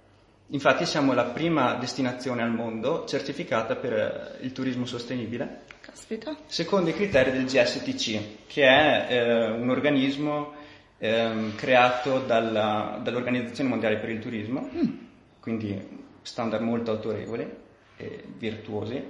Infatti 0.50 0.86
siamo 0.86 1.12
la 1.12 1.24
prima 1.24 1.74
destinazione 1.74 2.40
al 2.40 2.52
mondo 2.52 3.04
certificata 3.04 3.74
per 3.74 3.92
eh, 3.92 4.44
il 4.44 4.52
turismo 4.52 4.86
sostenibile, 4.86 5.62
Caspita. 5.80 6.36
secondo 6.46 6.90
i 6.90 6.94
criteri 6.94 7.32
del 7.32 7.46
GSTC, 7.46 8.46
che 8.46 8.64
è 8.64 9.06
eh, 9.10 9.50
un 9.50 9.68
organismo 9.70 10.52
eh, 10.98 11.50
creato 11.56 12.20
dalla, 12.20 13.00
dall'Organizzazione 13.02 13.70
Mondiale 13.70 13.96
per 13.96 14.10
il 14.10 14.20
Turismo, 14.20 14.70
mm. 14.72 14.96
quindi 15.40 16.04
standard 16.22 16.62
molto 16.62 16.92
autorevoli 16.92 17.50
e 17.96 18.24
virtuosi, 18.38 19.02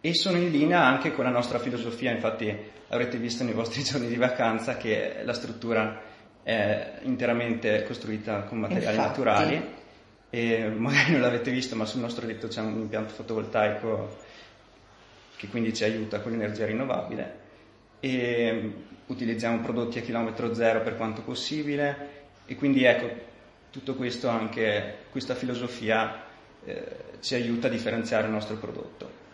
e 0.00 0.14
sono 0.14 0.36
in 0.36 0.50
linea 0.50 0.84
anche 0.84 1.12
con 1.12 1.24
la 1.24 1.30
nostra 1.30 1.60
filosofia, 1.60 2.10
infatti 2.10 2.52
avrete 2.88 3.18
visto 3.18 3.44
nei 3.44 3.54
vostri 3.54 3.82
giorni 3.84 4.08
di 4.08 4.16
vacanza 4.16 4.76
che 4.76 5.20
la 5.22 5.32
struttura 5.32 6.02
è 6.42 6.98
interamente 7.02 7.84
costruita 7.84 8.42
con 8.42 8.58
materiali 8.58 8.96
infatti. 8.96 9.08
naturali 9.08 9.84
e 10.30 10.68
magari 10.76 11.12
non 11.12 11.20
l'avete 11.20 11.50
visto, 11.50 11.76
ma 11.76 11.84
sul 11.84 12.00
nostro 12.00 12.26
letto 12.26 12.48
c'è 12.48 12.60
un 12.60 12.78
impianto 12.78 13.14
fotovoltaico 13.14 14.24
che 15.36 15.48
quindi 15.48 15.74
ci 15.74 15.84
aiuta 15.84 16.20
con 16.20 16.32
l'energia 16.32 16.66
rinnovabile. 16.66 17.44
E 18.00 18.72
utilizziamo 19.06 19.60
prodotti 19.60 19.98
a 19.98 20.02
chilometro 20.02 20.54
zero 20.54 20.80
per 20.82 20.96
quanto 20.96 21.22
possibile. 21.22 22.14
E 22.46 22.54
quindi 22.56 22.84
ecco 22.84 23.34
tutto 23.70 23.94
questo 23.94 24.28
anche 24.28 24.98
questa 25.10 25.34
filosofia 25.34 26.24
eh, 26.64 26.84
ci 27.20 27.34
aiuta 27.34 27.66
a 27.66 27.70
differenziare 27.70 28.26
il 28.26 28.32
nostro 28.32 28.56
prodotto. 28.56 29.24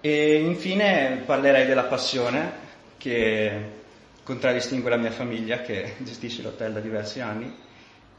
E 0.00 0.34
infine 0.36 1.22
parlerei 1.24 1.66
della 1.66 1.84
passione 1.84 2.64
che 2.96 3.84
contraddistingue 4.22 4.90
la 4.90 4.96
mia 4.96 5.10
famiglia 5.10 5.60
che 5.60 5.94
gestisce 6.02 6.42
l'hotel 6.42 6.72
da 6.72 6.80
diversi 6.80 7.20
anni 7.20 7.64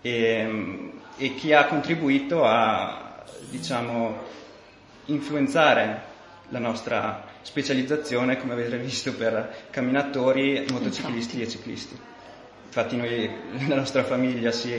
e, 0.07 0.91
e 1.17 1.35
chi 1.35 1.53
ha 1.53 1.65
contribuito 1.65 2.45
a, 2.45 3.23
diciamo, 3.49 4.17
influenzare 5.05 6.15
la 6.49 6.59
nostra 6.59 7.25
specializzazione, 7.41 8.37
come 8.37 8.53
avete 8.53 8.77
visto, 8.77 9.13
per 9.13 9.67
camminatori, 9.69 10.65
motociclisti 10.71 11.41
e 11.41 11.49
ciclisti. 11.49 11.97
Infatti 12.65 12.95
noi, 12.95 13.29
la 13.67 13.75
nostra 13.75 14.03
famiglia 14.03 14.51
si 14.51 14.71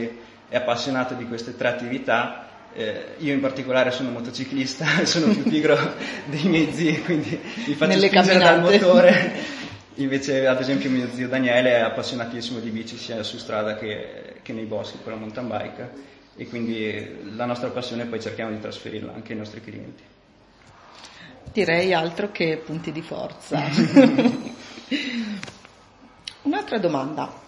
è 0.47 0.55
appassionata 0.55 1.13
di 1.13 1.25
queste 1.27 1.55
tre 1.55 1.67
attività, 1.67 2.47
eh, 2.73 3.15
io 3.17 3.33
in 3.33 3.39
particolare 3.39 3.91
sono 3.91 4.09
motociclista, 4.09 4.85
sono 5.05 5.33
più 5.33 5.43
pigro 5.43 5.77
dei 6.25 6.43
miei 6.43 6.71
zii, 6.71 7.01
quindi 7.03 7.39
mi 7.65 7.73
faccio 7.73 7.91
Nelle 7.91 8.07
spingere 8.07 8.39
camminate. 8.39 8.61
dal 8.61 8.79
motore 8.79 9.57
Invece, 9.99 10.47
ad 10.47 10.61
esempio, 10.61 10.89
mio 10.89 11.09
zio 11.11 11.27
Daniele 11.27 11.71
è 11.71 11.79
appassionatissimo 11.81 12.59
di 12.59 12.69
bici 12.69 12.95
sia 12.95 13.21
su 13.21 13.37
strada 13.37 13.75
che, 13.75 14.35
che 14.41 14.53
nei 14.53 14.63
boschi 14.63 14.97
con 15.03 15.11
la 15.11 15.17
mountain 15.19 15.47
bike 15.47 15.91
e 16.37 16.47
quindi 16.47 17.35
la 17.35 17.43
nostra 17.43 17.69
passione 17.69 18.05
poi 18.05 18.21
cerchiamo 18.21 18.51
di 18.51 18.61
trasferirla 18.61 19.13
anche 19.13 19.33
ai 19.33 19.37
nostri 19.37 19.59
clienti. 19.61 20.03
Direi 21.51 21.93
altro 21.93 22.31
che 22.31 22.61
punti 22.63 22.93
di 22.93 23.01
forza. 23.01 23.61
Un'altra 26.43 26.77
domanda. 26.77 27.47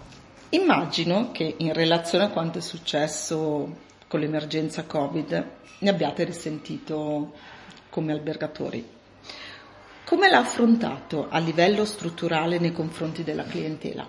Immagino 0.49 1.31
che 1.31 1.55
in 1.57 1.71
relazione 1.71 2.25
a 2.25 2.29
quanto 2.29 2.57
è 2.57 2.61
successo 2.61 3.77
con 4.09 4.19
l'emergenza 4.19 4.83
Covid 4.83 5.45
ne 5.77 5.89
abbiate 5.89 6.25
risentito 6.25 7.31
come 7.89 8.11
albergatori. 8.11 8.99
Come 10.03 10.29
l'ha 10.29 10.39
affrontato 10.39 11.27
a 11.29 11.37
livello 11.37 11.85
strutturale 11.85 12.59
nei 12.59 12.73
confronti 12.73 13.23
della 13.23 13.43
clientela? 13.43 14.07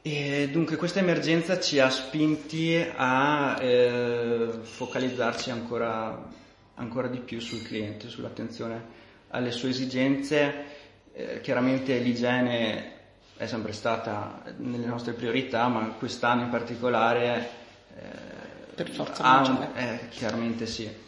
E 0.00 0.48
dunque 0.50 0.76
questa 0.76 1.00
emergenza 1.00 1.58
ci 1.60 1.80
ha 1.80 1.90
spinti 1.90 2.76
a 2.96 3.60
eh, 3.60 4.48
focalizzarci 4.62 5.50
ancora, 5.50 6.28
ancora, 6.74 7.08
di 7.08 7.18
più 7.18 7.40
sul 7.40 7.62
cliente, 7.62 8.08
sull'attenzione 8.08 8.84
alle 9.30 9.50
sue 9.50 9.70
esigenze. 9.70 10.64
Eh, 11.12 11.40
chiaramente 11.40 11.98
l'igiene 11.98 12.92
è 13.36 13.46
sempre 13.46 13.72
stata 13.72 14.42
nelle 14.58 14.86
nostre 14.86 15.12
priorità, 15.12 15.66
ma 15.68 15.88
quest'anno 15.98 16.42
in 16.42 16.50
particolare 16.50 17.50
eh, 17.96 18.74
per 18.74 18.88
forza 18.90 19.24
ha, 19.24 19.70
eh, 19.74 20.08
chiaramente 20.08 20.66
sì 20.66 21.04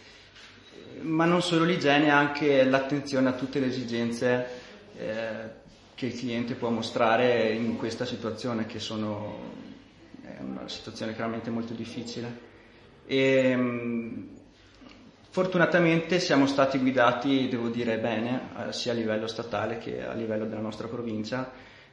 ma 1.02 1.24
non 1.24 1.42
solo 1.42 1.64
l'igiene, 1.64 2.10
anche 2.10 2.64
l'attenzione 2.64 3.28
a 3.28 3.32
tutte 3.32 3.60
le 3.60 3.66
esigenze 3.66 4.46
eh, 4.96 5.56
che 5.94 6.06
il 6.06 6.16
cliente 6.16 6.54
può 6.54 6.70
mostrare 6.70 7.52
in 7.52 7.76
questa 7.76 8.04
situazione, 8.04 8.66
che 8.66 8.78
sono, 8.78 9.52
è 10.22 10.40
una 10.40 10.68
situazione 10.68 11.14
chiaramente 11.14 11.50
molto 11.50 11.72
difficile. 11.72 12.46
E, 13.06 13.56
mh, 13.56 14.28
fortunatamente 15.30 16.20
siamo 16.20 16.46
stati 16.46 16.78
guidati, 16.78 17.48
devo 17.48 17.68
dire, 17.68 17.98
bene, 17.98 18.50
eh, 18.68 18.72
sia 18.72 18.92
a 18.92 18.94
livello 18.94 19.26
statale 19.26 19.78
che 19.78 20.04
a 20.04 20.12
livello 20.12 20.46
della 20.46 20.60
nostra 20.60 20.88
provincia, 20.88 21.50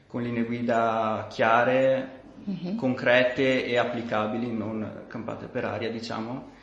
con 0.08 0.22
linee 0.22 0.44
guida 0.44 1.28
chiare, 1.30 2.22
uh-huh. 2.44 2.76
concrete 2.76 3.65
e 3.65 3.78
applicabili, 3.78 4.52
non 4.52 5.06
campate 5.08 5.48
per 5.48 5.65
aria, 5.65 5.89
diciamo 5.89 6.54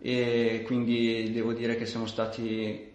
e 0.00 0.62
quindi 0.66 1.30
devo 1.32 1.52
dire 1.52 1.76
che 1.76 1.86
siamo 1.86 2.06
stati 2.06 2.94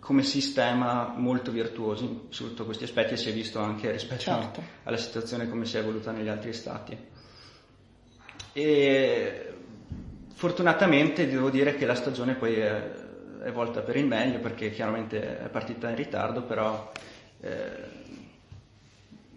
come 0.00 0.22
sistema 0.22 1.14
molto 1.16 1.50
virtuosi 1.50 2.26
sotto 2.28 2.64
questi 2.64 2.84
aspetti 2.84 3.14
e 3.14 3.16
si 3.16 3.30
è 3.30 3.32
visto 3.32 3.58
anche 3.58 3.90
rispetto 3.90 4.20
certo. 4.20 4.62
alla 4.84 4.96
situazione 4.96 5.48
come 5.48 5.64
si 5.64 5.76
è 5.76 5.80
evoluta 5.80 6.12
negli 6.12 6.28
altri 6.28 6.52
stati. 6.52 6.96
E 8.52 9.52
fortunatamente 10.34 11.28
devo 11.28 11.50
dire 11.50 11.74
che 11.74 11.86
la 11.86 11.94
stagione 11.94 12.34
poi 12.34 12.54
è, 12.56 12.90
è 13.42 13.50
volta 13.52 13.80
per 13.80 13.96
il 13.96 14.06
meglio 14.06 14.38
perché 14.38 14.70
chiaramente 14.70 15.38
è 15.38 15.48
partita 15.48 15.88
in 15.88 15.96
ritardo, 15.96 16.42
però 16.42 16.92
eh, 17.40 17.96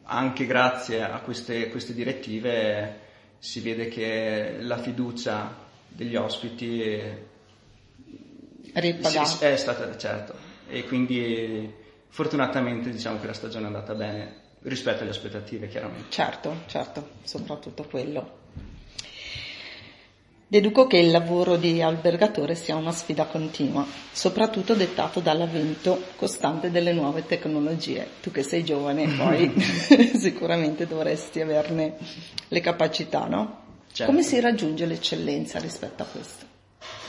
anche 0.03 0.45
grazie 0.45 1.03
a 1.03 1.19
queste, 1.19 1.69
queste 1.69 1.93
direttive 1.93 2.99
si 3.39 3.61
vede 3.61 3.87
che 3.87 4.57
la 4.59 4.77
fiducia 4.77 5.60
degli 5.93 6.15
ospiti 6.15 6.81
è, 6.81 7.21
è 8.73 9.55
stata 9.57 9.97
certo 9.97 10.33
e 10.67 10.85
quindi 10.85 11.73
fortunatamente 12.07 12.89
diciamo 12.89 13.19
che 13.19 13.27
la 13.27 13.33
stagione 13.33 13.65
è 13.65 13.67
andata 13.67 13.93
bene 13.93 14.39
rispetto 14.63 15.01
alle 15.01 15.11
aspettative 15.11 15.67
chiaramente. 15.67 16.09
Certo, 16.09 16.61
certo, 16.67 17.09
soprattutto 17.23 17.83
quello. 17.83 18.39
Deduco 20.51 20.85
che 20.85 20.97
il 20.97 21.11
lavoro 21.11 21.55
di 21.55 21.81
albergatore 21.81 22.55
sia 22.55 22.75
una 22.75 22.91
sfida 22.91 23.23
continua, 23.23 23.85
soprattutto 24.11 24.73
dettato 24.73 25.21
dall'avvento 25.21 26.07
costante 26.17 26.69
delle 26.69 26.91
nuove 26.91 27.25
tecnologie. 27.25 28.05
Tu 28.21 28.31
che 28.31 28.43
sei 28.43 28.65
giovane 28.65 29.07
poi 29.07 29.49
sicuramente 30.19 30.85
dovresti 30.85 31.39
averne 31.39 31.95
le 32.49 32.59
capacità, 32.59 33.27
no? 33.27 33.60
Certo. 34.01 34.15
Come 34.15 34.23
si 34.23 34.39
raggiunge 34.39 34.87
l'eccellenza 34.87 35.59
rispetto 35.59 36.01
a 36.01 36.05
questo? 36.07 36.45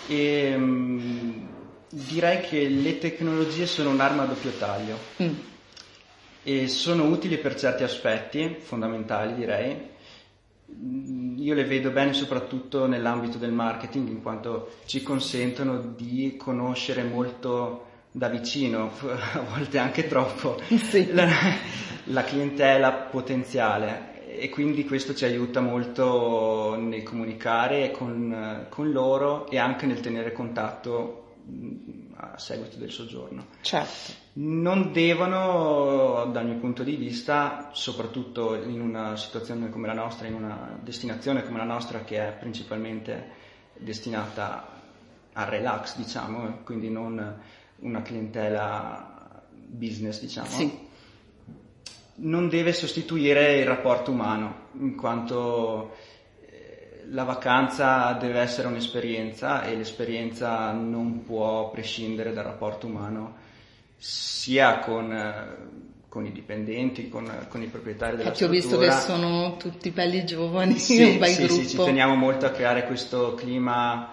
E, 0.08 0.54
um, 0.54 1.48
direi 1.88 2.40
che 2.40 2.68
le 2.68 2.98
tecnologie 2.98 3.64
sono 3.64 3.88
un'arma 3.88 4.24
a 4.24 4.26
doppio 4.26 4.50
taglio 4.58 4.98
mm. 5.22 5.34
e 6.42 6.68
sono 6.68 7.04
utili 7.04 7.38
per 7.38 7.54
certi 7.54 7.82
aspetti 7.82 8.56
fondamentali 8.58 9.34
direi, 9.34 9.90
io 11.36 11.54
le 11.54 11.64
vedo 11.64 11.90
bene 11.90 12.12
soprattutto 12.12 12.86
nell'ambito 12.86 13.38
del 13.38 13.52
marketing 13.52 14.08
in 14.08 14.20
quanto 14.20 14.74
ci 14.84 15.02
consentono 15.02 15.78
di 15.96 16.36
conoscere 16.36 17.04
molto 17.04 17.86
da 18.10 18.28
vicino, 18.28 18.92
a 19.32 19.40
volte 19.48 19.78
anche 19.78 20.08
troppo, 20.08 20.60
sì. 20.68 21.10
la, 21.10 21.26
la, 22.04 22.24
clientela 22.24 22.92
potenziale 22.92 24.11
e 24.38 24.48
quindi 24.48 24.84
questo 24.84 25.14
ci 25.14 25.24
aiuta 25.24 25.60
molto 25.60 26.76
nel 26.78 27.02
comunicare 27.02 27.90
con, 27.90 28.66
con 28.68 28.90
loro 28.90 29.48
e 29.48 29.58
anche 29.58 29.86
nel 29.86 30.00
tenere 30.00 30.32
contatto 30.32 31.18
a 32.14 32.38
seguito 32.38 32.76
del 32.76 32.90
soggiorno. 32.90 33.46
Certo. 33.60 34.12
Non 34.34 34.92
devono, 34.92 36.30
dal 36.32 36.46
mio 36.46 36.56
punto 36.56 36.82
di 36.82 36.96
vista, 36.96 37.70
soprattutto 37.72 38.54
in 38.54 38.80
una 38.80 39.16
situazione 39.16 39.68
come 39.70 39.86
la 39.86 39.92
nostra, 39.92 40.26
in 40.26 40.34
una 40.34 40.78
destinazione 40.80 41.44
come 41.44 41.58
la 41.58 41.64
nostra 41.64 42.00
che 42.04 42.28
è 42.28 42.32
principalmente 42.32 43.40
destinata 43.74 44.80
al 45.32 45.46
relax, 45.46 45.96
diciamo, 45.96 46.60
quindi 46.64 46.90
non 46.90 47.40
una 47.80 48.02
clientela 48.02 49.42
business, 49.66 50.20
diciamo. 50.20 50.48
Sì. 50.48 50.90
Non 52.22 52.48
deve 52.48 52.72
sostituire 52.72 53.58
il 53.58 53.66
rapporto 53.66 54.10
umano, 54.10 54.68
in 54.80 54.94
quanto 54.94 55.90
la 57.12 57.24
vacanza 57.24 58.12
deve 58.12 58.40
essere 58.40 58.68
un'esperienza 58.68 59.64
e 59.64 59.76
l'esperienza 59.76 60.72
non 60.72 61.24
può 61.24 61.70
prescindere 61.70 62.32
dal 62.32 62.44
rapporto 62.44 62.86
umano 62.86 63.36
sia 63.96 64.78
con, 64.78 65.12
eh, 65.12 65.56
con 66.08 66.24
i 66.26 66.32
dipendenti, 66.32 67.08
con, 67.08 67.30
con, 67.48 67.62
i 67.62 67.66
proprietari 67.66 68.16
della 68.16 68.30
Infatti 68.30 68.44
struttura. 68.44 68.76
ho 68.76 68.88
visto 68.88 68.96
che 68.96 69.06
sono 69.06 69.56
tutti 69.56 69.90
belli 69.90 70.24
giovani, 70.24 70.78
sì, 70.78 71.02
un 71.02 71.18
bel 71.18 71.28
sì, 71.28 71.44
gruppo. 71.44 71.62
Sì, 71.62 71.68
ci 71.68 71.76
teniamo 71.76 72.14
molto 72.14 72.46
a 72.46 72.50
creare 72.50 72.86
questo 72.86 73.34
clima 73.34 74.12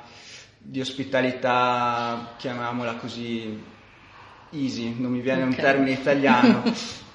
di 0.58 0.82
ospitalità, 0.82 2.36
chiamiamola 2.38 2.96
così, 2.96 3.60
easy, 4.52 4.96
non 5.00 5.12
mi 5.12 5.22
viene 5.22 5.44
okay. 5.44 5.54
un 5.54 5.60
termine 5.60 5.92
italiano. 5.92 6.64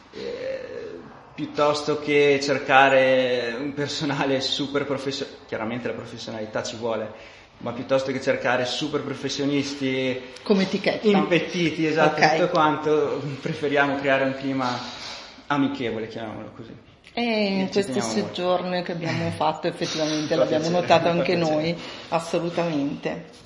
piuttosto 1.35 1.99
che 1.99 2.39
cercare 2.43 3.57
un 3.59 3.75
personale 3.75 4.41
super 4.41 4.85
professionale, 4.85 5.39
chiaramente 5.47 5.89
la 5.89 5.95
professionalità 5.95 6.63
ci 6.63 6.77
vuole, 6.77 7.11
ma 7.59 7.73
piuttosto 7.73 8.13
che 8.13 8.21
cercare 8.21 8.65
super 8.65 9.03
professionisti 9.03 10.21
come 10.43 10.63
etichetta 10.63 11.07
impettiti, 11.07 11.87
esatto, 11.87 12.17
okay. 12.17 12.39
tutto 12.39 12.51
quanto, 12.51 13.23
preferiamo 13.41 13.97
creare 13.97 14.25
un 14.25 14.35
clima 14.35 14.79
amichevole, 15.49 16.09
chiamiamolo 16.09 16.53
così. 16.55 16.77
E 17.17 17.23
in 17.23 17.71
questi 17.71 18.01
soggiorni 18.01 18.83
che 18.83 18.93
abbiamo 18.93 19.31
fatto 19.31 19.69
effettivamente 19.69 20.35
l'abbiamo 20.35 20.69
notato 20.69 21.09
anche 21.09 21.37
noi, 21.37 21.77
assolutamente. 22.09 23.43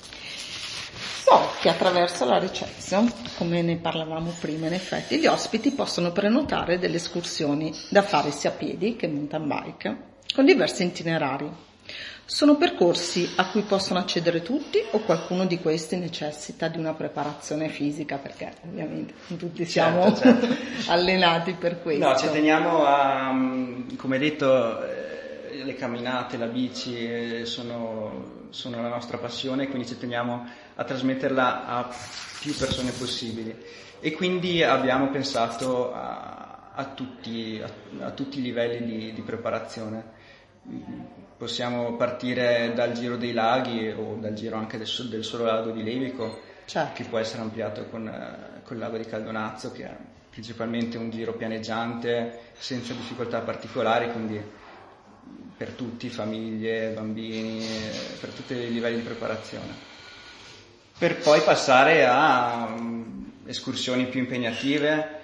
Che 1.61 1.69
attraverso 1.69 2.25
la 2.25 2.39
reception, 2.39 3.11
come 3.37 3.61
ne 3.61 3.75
parlavamo 3.75 4.33
prima 4.39 4.67
in 4.67 4.73
effetti, 4.73 5.19
gli 5.19 5.27
ospiti 5.27 5.71
possono 5.71 6.11
prenotare 6.11 6.79
delle 6.79 6.95
escursioni 6.95 7.71
da 7.89 8.01
fare 8.01 8.31
sia 8.31 8.49
a 8.49 8.53
piedi 8.53 8.95
che 8.95 9.07
mountain 9.07 9.47
bike, 9.47 9.97
con 10.33 10.45
diversi 10.45 10.85
itinerari. 10.85 11.49
Sono 12.25 12.55
percorsi 12.57 13.27
a 13.35 13.49
cui 13.49 13.63
possono 13.63 13.99
accedere 13.99 14.41
tutti 14.41 14.79
o 14.91 14.99
qualcuno 14.99 15.45
di 15.45 15.59
questi 15.59 15.97
necessita 15.97 16.67
di 16.67 16.77
una 16.77 16.93
preparazione 16.93 17.69
fisica 17.69 18.17
perché 18.17 18.53
ovviamente 18.65 19.13
tutti 19.35 19.65
siamo 19.65 20.13
certo, 20.15 20.47
certo. 20.47 20.55
allenati 20.91 21.53
per 21.53 21.81
questo. 21.81 22.07
No, 22.07 22.15
ci 22.15 22.29
teniamo 22.29 22.85
a, 22.85 23.35
come 23.97 24.19
detto, 24.19 24.83
eh, 24.83 25.63
le 25.63 25.75
camminate, 25.75 26.37
la 26.37 26.45
bici 26.45 26.95
eh, 26.97 27.45
sono, 27.45 28.38
sono 28.49 28.81
la 28.81 28.89
nostra 28.89 29.17
passione, 29.17 29.67
quindi 29.67 29.87
ci 29.87 29.97
teniamo 29.97 30.47
a 30.75 30.83
trasmetterla 30.83 31.67
a 31.67 31.89
più 32.39 32.55
persone 32.55 32.91
possibili. 32.91 33.55
E 33.99 34.13
quindi 34.13 34.63
abbiamo 34.63 35.09
pensato 35.09 35.93
a, 35.93 36.71
a, 36.73 36.85
tutti, 36.85 37.61
a, 37.61 38.05
a 38.05 38.11
tutti, 38.11 38.39
i 38.39 38.41
livelli 38.41 38.85
di, 38.85 39.13
di, 39.13 39.21
preparazione. 39.21 40.17
Possiamo 41.37 41.95
partire 41.95 42.73
dal 42.73 42.93
giro 42.93 43.17
dei 43.17 43.33
laghi 43.33 43.89
o 43.89 44.15
dal 44.19 44.33
giro 44.33 44.57
anche 44.57 44.77
del, 44.77 44.87
del 45.09 45.23
solo 45.23 45.45
lago 45.45 45.71
di 45.71 45.83
Levico, 45.83 46.41
certo. 46.65 46.93
che 46.93 47.09
può 47.09 47.17
essere 47.17 47.41
ampliato 47.41 47.85
con, 47.85 48.09
con 48.63 48.75
il 48.77 48.81
lago 48.81 48.97
di 48.97 49.05
Caldonazzo, 49.05 49.71
che 49.71 49.83
è 49.83 49.95
principalmente 50.29 50.97
un 50.97 51.09
giro 51.09 51.33
pianeggiante 51.33 52.39
senza 52.57 52.93
difficoltà 52.93 53.39
particolari, 53.39 54.11
quindi 54.11 54.41
per 55.59 55.73
tutti, 55.73 56.09
famiglie, 56.09 56.89
bambini, 56.89 57.63
per 58.19 58.29
tutti 58.31 58.53
i 58.53 58.71
livelli 58.71 58.95
di 58.95 59.03
preparazione 59.03 59.89
per 60.99 61.17
poi 61.19 61.39
passare 61.39 62.05
a 62.05 62.75
um, 62.77 63.31
escursioni 63.45 64.07
più 64.07 64.19
impegnative, 64.19 65.21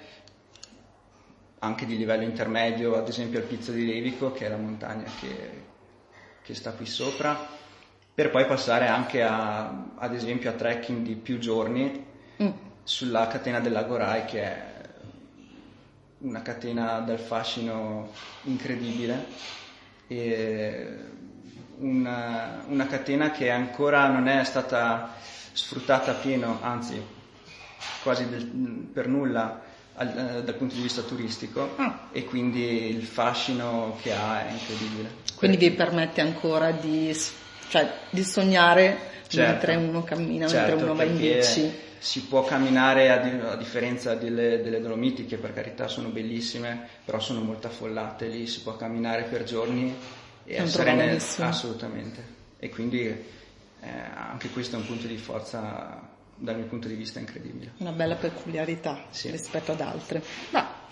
anche 1.58 1.84
di 1.84 1.98
livello 1.98 2.22
intermedio, 2.22 2.96
ad 2.96 3.06
esempio 3.06 3.40
al 3.40 3.44
Pizzo 3.44 3.72
di 3.72 3.84
Levico, 3.84 4.32
che 4.32 4.46
è 4.46 4.48
la 4.48 4.56
montagna 4.56 5.04
che, 5.20 5.64
che 6.42 6.54
sta 6.54 6.72
qui 6.72 6.86
sopra, 6.86 7.36
per 8.14 8.30
poi 8.30 8.46
passare 8.46 8.86
anche 8.86 9.22
a, 9.22 9.84
ad 9.96 10.14
esempio 10.14 10.48
a 10.48 10.54
trekking 10.54 11.04
di 11.04 11.14
più 11.14 11.38
giorni 11.38 12.06
mm. 12.42 12.48
sulla 12.82 13.26
catena 13.26 13.60
dell'Agorai, 13.60 14.24
che 14.24 14.42
è 14.42 14.74
una 16.20 16.40
catena 16.40 17.00
dal 17.00 17.18
fascino 17.18 18.10
incredibile 18.44 19.26
una, 21.78 22.64
una 22.68 22.86
catena 22.86 23.30
che 23.30 23.50
ancora 23.50 24.08
non 24.08 24.28
è 24.28 24.44
stata 24.44 25.14
sfruttata 25.52 26.12
a 26.12 26.14
pieno, 26.14 26.58
anzi 26.62 27.02
quasi 28.02 28.28
del, 28.28 28.44
per 28.44 29.08
nulla 29.08 29.62
al, 29.94 30.08
eh, 30.08 30.42
dal 30.42 30.54
punto 30.54 30.74
di 30.74 30.82
vista 30.82 31.02
turistico 31.02 31.74
ah. 31.76 32.08
e 32.12 32.24
quindi 32.24 32.90
il 32.94 33.04
fascino 33.04 33.98
che 34.02 34.12
ha 34.12 34.46
è 34.46 34.52
incredibile. 34.52 35.24
Quindi 35.36 35.56
vi 35.56 35.70
permette 35.72 36.20
ancora 36.20 36.70
di, 36.70 37.14
cioè, 37.68 37.92
di 38.10 38.24
sognare 38.24 39.14
certo. 39.28 39.66
mentre 39.66 39.74
uno 39.76 40.02
cammina, 40.02 40.46
certo, 40.46 40.68
mentre 40.68 40.84
uno 40.84 40.94
va 40.94 41.04
in 41.04 41.16
bici. 41.16 41.84
Si 41.98 42.22
può 42.24 42.44
camminare 42.44 43.10
a, 43.10 43.16
di, 43.18 43.40
a 43.40 43.56
differenza 43.56 44.14
delle, 44.14 44.62
delle, 44.62 44.80
Dolomiti 44.80 45.26
che 45.26 45.38
per 45.38 45.52
carità 45.52 45.88
sono 45.88 46.08
bellissime, 46.08 46.86
però 47.04 47.18
sono 47.18 47.40
molto 47.40 47.66
affollate 47.66 48.26
lì, 48.26 48.46
si 48.46 48.60
può 48.60 48.76
camminare 48.76 49.22
per 49.24 49.44
giorni 49.44 49.94
e 50.44 50.54
essere 50.54 50.94
nel, 50.94 51.20
assolutamente. 51.38 52.34
E 52.58 52.68
quindi 52.68 53.06
eh, 53.06 53.24
anche 54.14 54.50
questo 54.50 54.76
è 54.76 54.78
un 54.78 54.86
punto 54.86 55.06
di 55.06 55.16
forza 55.16 56.14
dal 56.36 56.56
mio 56.56 56.66
punto 56.66 56.86
di 56.86 56.94
vista 56.94 57.18
incredibile. 57.18 57.72
Una 57.78 57.92
bella 57.92 58.14
peculiarità 58.14 59.06
sì. 59.10 59.30
rispetto 59.30 59.72
ad 59.72 59.80
altre. 59.80 60.22
Ma 60.50 60.84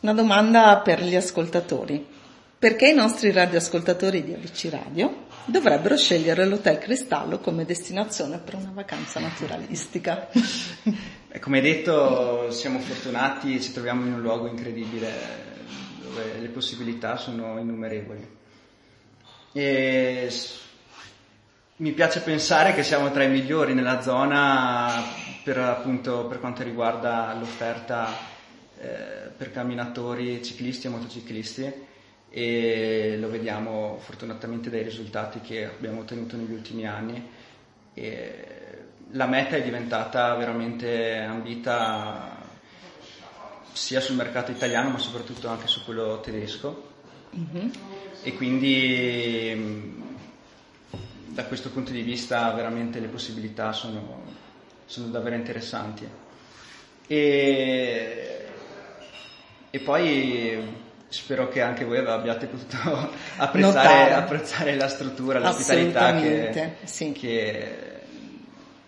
una 0.00 0.12
domanda 0.12 0.78
per 0.78 1.02
gli 1.02 1.16
ascoltatori. 1.16 2.14
Perché 2.58 2.88
i 2.88 2.94
nostri 2.94 3.32
radioascoltatori 3.32 4.24
di 4.24 4.32
ABC 4.32 4.68
Radio 4.70 5.25
dovrebbero 5.46 5.96
scegliere 5.96 6.44
l'Hotel 6.44 6.78
Cristallo 6.78 7.38
come 7.38 7.64
destinazione 7.64 8.38
per 8.38 8.56
una 8.56 8.72
vacanza 8.74 9.20
naturalistica. 9.20 10.28
come 11.40 11.60
detto, 11.60 12.50
siamo 12.50 12.78
fortunati, 12.80 13.60
ci 13.60 13.72
troviamo 13.72 14.04
in 14.04 14.14
un 14.14 14.20
luogo 14.20 14.48
incredibile 14.48 15.54
dove 16.02 16.38
le 16.38 16.48
possibilità 16.48 17.16
sono 17.16 17.58
innumerevoli. 17.58 18.34
E 19.52 20.30
mi 21.76 21.92
piace 21.92 22.20
pensare 22.20 22.74
che 22.74 22.82
siamo 22.82 23.10
tra 23.10 23.22
i 23.22 23.30
migliori 23.30 23.72
nella 23.72 24.02
zona 24.02 25.02
per, 25.44 25.58
appunto, 25.58 26.26
per 26.26 26.40
quanto 26.40 26.62
riguarda 26.62 27.34
l'offerta 27.38 28.08
eh, 28.78 29.30
per 29.36 29.52
camminatori, 29.52 30.42
ciclisti 30.42 30.86
e 30.86 30.90
motociclisti 30.90 31.85
e 32.30 33.16
lo 33.18 33.28
vediamo 33.30 33.98
fortunatamente 34.00 34.70
dai 34.70 34.82
risultati 34.82 35.40
che 35.40 35.64
abbiamo 35.64 36.00
ottenuto 36.00 36.36
negli 36.36 36.52
ultimi 36.52 36.86
anni. 36.86 37.30
E 37.94 38.56
la 39.12 39.26
meta 39.26 39.56
è 39.56 39.62
diventata 39.62 40.34
veramente 40.34 41.18
ambita 41.18 42.44
sia 43.72 44.00
sul 44.00 44.16
mercato 44.16 44.50
italiano 44.50 44.90
ma 44.90 44.98
soprattutto 44.98 45.48
anche 45.48 45.66
su 45.66 45.84
quello 45.84 46.18
tedesco 46.20 46.94
mm-hmm. 47.36 47.68
e 48.22 48.34
quindi 48.34 49.94
da 51.36 51.44
questo 51.44 51.68
punto 51.68 51.92
di 51.92 52.00
vista 52.00 52.50
veramente 52.52 52.98
le 52.98 53.08
possibilità 53.08 53.72
sono, 53.72 54.22
sono 54.86 55.08
davvero 55.08 55.36
interessanti. 55.36 56.08
E, 57.06 58.46
e, 59.68 59.78
poi 59.80 60.84
spero 61.08 61.48
che 61.48 61.60
anche 61.60 61.84
voi 61.84 61.98
abbiate 61.98 62.46
potuto 62.46 62.76
apprezzare, 63.36 64.12
apprezzare 64.12 64.74
la 64.74 64.88
struttura, 64.88 65.38
l'ospitalità 65.38 66.14
che, 66.14 66.76
sì. 66.84 67.12
che, 67.12 68.00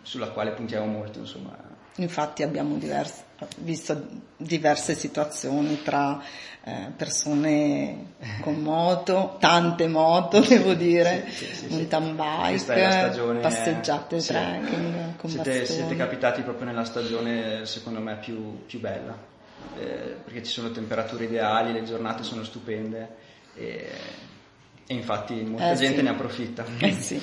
sulla 0.02 0.28
quale 0.28 0.52
puntiamo 0.52 0.86
molto. 0.86 1.20
Insomma. 1.20 1.56
Infatti 1.96 2.42
abbiamo 2.42 2.76
diversi, 2.76 3.22
visto 3.58 4.06
diverse 4.36 4.94
situazioni 4.94 5.82
tra 5.82 6.22
eh, 6.64 6.92
persone 6.96 8.14
con 8.40 8.56
moto, 8.56 9.36
tante 9.40 9.88
moto 9.88 10.40
devo 10.40 10.74
dire, 10.74 11.24
sì, 11.28 11.44
sì, 11.46 11.54
sì, 11.54 11.66
mountain 11.68 12.14
bike, 12.14 12.58
stagione, 12.58 13.40
passeggiate, 13.40 14.18
trekking, 14.18 15.16
con 15.16 15.30
siete, 15.30 15.66
siete, 15.66 15.96
capitati 15.96 16.42
proprio 16.42 16.66
nella 16.66 16.84
stagione 16.84 17.64
secondo 17.66 18.00
me 18.00 18.16
più, 18.16 18.64
più 18.66 18.80
bella, 18.80 19.16
eh, 19.78 20.16
perché 20.24 20.42
ci 20.42 20.50
sono 20.52 20.70
temperature 20.70 21.24
ideali, 21.24 21.72
le 21.72 21.84
giornate 21.84 22.22
sono 22.22 22.44
stupende 22.44 23.16
e, 23.54 23.90
e 24.86 24.94
infatti 24.94 25.34
molta 25.42 25.72
eh, 25.72 25.76
gente 25.76 26.02
ne 26.02 26.10
approfitta. 26.10 26.64
Eh 26.80 27.20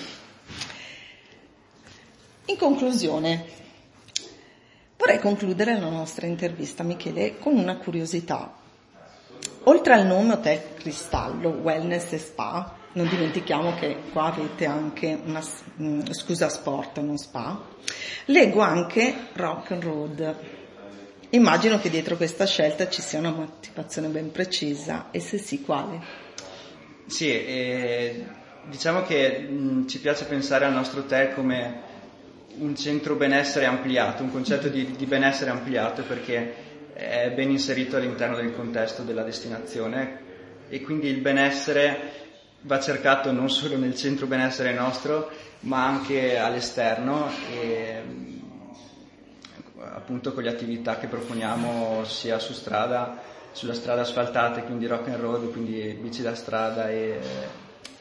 In 2.47 2.57
conclusione, 2.57 3.45
vorrei 4.97 5.19
concludere 5.19 5.79
la 5.79 5.89
nostra 5.89 6.27
intervista, 6.27 6.83
Michele, 6.83 7.39
con 7.39 7.57
una 7.57 7.77
curiosità. 7.77 8.53
Oltre 9.63 9.93
al 9.93 10.05
nome 10.05 10.33
Hotel 10.33 10.75
Cristallo, 10.75 11.49
Wellness 11.49 12.11
e 12.11 12.19
Spa, 12.19 12.83
non 12.95 13.07
dimentichiamo 13.09 13.75
che 13.75 13.97
qua 14.11 14.25
avete 14.25 14.65
anche 14.65 15.19
una, 15.25 15.41
mm, 15.81 16.01
scusa 16.11 16.49
sport, 16.49 16.99
non 16.99 17.17
spa, 17.17 17.61
leggo 18.25 18.61
anche 18.61 19.29
Rock 19.33 19.71
and 19.71 19.83
Road. 19.83 20.35
Immagino 21.29 21.79
che 21.79 21.89
dietro 21.89 22.17
questa 22.17 22.45
scelta 22.45 22.87
ci 22.89 23.01
sia 23.01 23.19
una 23.19 23.31
motivazione 23.31 24.07
ben 24.07 24.31
precisa 24.31 25.09
e 25.11 25.19
se 25.19 25.37
sì 25.37 25.61
quale? 25.61 25.99
Sì, 27.07 27.29
eh, 27.29 28.25
diciamo 28.63 29.03
che 29.03 29.39
mh, 29.39 29.53
mm, 29.53 29.87
ci 29.87 29.99
piace 29.99 30.25
pensare 30.25 30.65
al 30.65 30.73
nostro 30.73 31.01
hotel 31.01 31.33
come 31.33 31.93
un 32.57 32.75
centro 32.75 33.15
benessere 33.15 33.65
ampliato, 33.65 34.23
un 34.23 34.31
concetto 34.31 34.69
di, 34.69 34.95
di 34.95 35.05
benessere 35.05 35.49
ampliato 35.49 36.03
perché 36.03 36.63
è 36.93 37.31
ben 37.35 37.49
inserito 37.49 37.97
all'interno 37.97 38.37
del 38.37 38.53
contesto 38.53 39.03
della 39.03 39.23
destinazione 39.23 40.23
e 40.69 40.81
quindi 40.81 41.07
il 41.07 41.19
benessere 41.19 42.23
va 42.61 42.79
cercato 42.79 43.31
non 43.31 43.49
solo 43.49 43.77
nel 43.77 43.95
centro 43.95 44.25
benessere 44.27 44.73
nostro 44.73 45.29
ma 45.61 45.85
anche 45.85 46.37
all'esterno 46.37 47.29
appunto 49.93 50.33
con 50.33 50.43
le 50.43 50.49
attività 50.49 50.97
che 50.97 51.07
proponiamo 51.07 52.03
sia 52.05 52.39
su 52.39 52.53
strada, 52.53 53.17
sulla 53.51 53.73
strada 53.73 54.01
asfaltata, 54.01 54.61
quindi 54.61 54.87
rock 54.87 55.09
and 55.09 55.19
roll, 55.19 55.51
quindi 55.51 55.97
bici 55.99 56.21
da 56.21 56.35
strada 56.35 56.89
e 56.89 57.19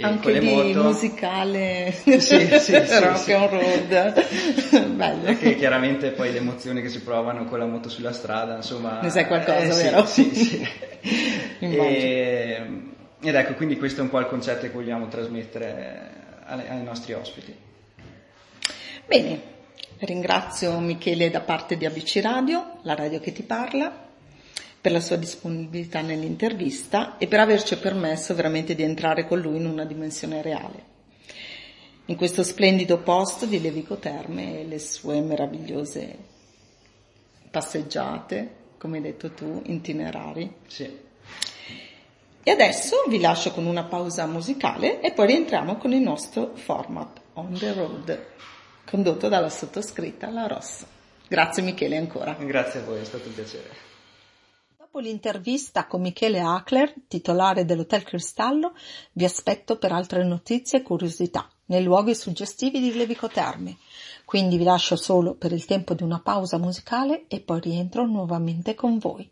anche 0.01 0.39
di 0.39 0.47
moto. 0.47 0.83
musicale. 0.83 1.93
Sì, 1.93 2.21
sì, 2.21 2.49
sì, 2.59 2.75
rock 2.77 3.29
and 3.29 3.51
road 3.51 4.87
bello. 4.97 5.37
Che 5.37 5.55
chiaramente 5.55 6.11
poi 6.11 6.33
le 6.33 6.39
emozioni 6.39 6.83
che 6.83 6.89
si 6.89 7.01
provano 7.01 7.45
con 7.45 7.59
la 7.59 7.67
moto 7.67 7.89
sulla 7.89 8.13
strada 8.13 8.57
insomma 8.57 9.01
ne 9.01 9.11
sai 9.11 9.27
qualcosa 9.27 9.59
eh, 9.61 9.69
vero? 9.69 10.05
sì, 10.07 10.35
sì. 10.35 10.69
e, 11.61 12.67
ed 13.21 13.35
ecco 13.35 13.55
quindi 13.55 13.77
questo 13.77 14.01
è 14.01 14.03
un 14.03 14.11
po' 14.11 14.19
il 14.19 14.27
concetto 14.27 14.63
che 14.63 14.71
vogliamo 14.71 15.07
trasmettere 15.09 16.11
ai, 16.45 16.69
ai 16.69 16.83
nostri 16.83 17.13
ospiti. 17.13 17.55
Bene 19.07 19.53
ringrazio 19.99 20.79
Michele 20.81 21.31
da 21.31 21.41
parte 21.41 21.77
di 21.77 21.87
ABC 21.87 22.21
Radio 22.23 22.79
la 22.83 22.95
radio 22.95 23.21
che 23.21 23.33
ti 23.33 23.43
parla 23.43 24.05
per 24.81 24.93
la 24.93 25.01
sua 25.01 25.17
disponibilità 25.17 26.03
nell'intervista 26.03 27.17
e 27.17 27.27
per 27.27 27.41
averci 27.41 27.79
permesso 27.79 28.35
veramente 28.35 28.75
di 28.75 28.83
entrare 28.83 29.27
con 29.27 29.41
lui 29.41 29.57
in 29.57 29.67
una 29.67 29.87
dimensione 29.87 30.43
reale. 30.43 30.93
In 32.07 32.17
questo 32.17 32.43
splendido 32.43 32.99
posto 32.99 33.47
di 33.47 33.61
Levico 33.63 33.97
Terme 33.97 34.61
e 34.61 34.67
le 34.67 34.79
sue 34.79 35.23
meravigliose 35.23 36.19
passeggiate, 37.51 38.55
come 38.77 38.99
hai 38.99 39.03
detto 39.05 39.31
tu, 39.31 39.63
itinerari. 39.65 40.53
Sì. 40.67 40.99
E 42.43 42.51
adesso 42.51 43.05
vi 43.09 43.21
lascio 43.21 43.53
con 43.53 43.65
una 43.65 43.85
pausa 43.85 44.27
musicale 44.27 45.01
e 45.01 45.13
poi 45.13 45.29
rientriamo 45.29 45.77
con 45.77 45.95
il 45.95 46.03
nostro 46.03 46.51
format 46.57 47.23
On 47.35 47.55
the 47.59 47.73
Road, 47.73 48.27
condotto 48.85 49.29
dalla 49.29 49.49
sottoscritta 49.49 50.31
La 50.31 50.47
Rossa. 50.47 50.87
Grazie 51.27 51.63
Michele 51.63 51.97
ancora. 51.97 52.35
Grazie 52.35 52.81
a 52.81 52.85
voi, 52.85 53.01
è 53.01 53.05
stato 53.05 53.29
un 53.29 53.35
piacere. 53.35 53.93
Dopo 54.77 54.99
l'intervista 54.99 55.87
con 55.87 56.03
Michele 56.03 56.41
Ackler, 56.41 56.95
titolare 57.09 57.65
dell'Hotel 57.65 58.05
Cristallo, 58.05 58.75
vi 59.13 59.25
aspetto 59.25 59.77
per 59.77 59.91
altre 59.91 60.25
notizie 60.25 60.79
e 60.79 60.83
curiosità 60.83 61.51
nei 61.67 61.83
luoghi 61.83 62.15
suggestivi 62.15 62.79
di 62.79 62.95
Levico 62.95 63.29
Terme. 63.29 63.79
Quindi 64.25 64.57
vi 64.57 64.65
lascio 64.65 64.97
solo 64.97 65.35
per 65.35 65.53
il 65.53 65.65
tempo 65.65 65.95
di 65.95 66.03
una 66.03 66.21
pausa 66.21 66.59
musicale 66.59 67.25
e 67.29 67.41
poi 67.41 67.61
rientro 67.61 68.07
nuovamente 68.07 68.75
con 68.75 68.99
voi. 68.99 69.29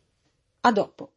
A 0.62 0.72
dopo. 0.72 1.12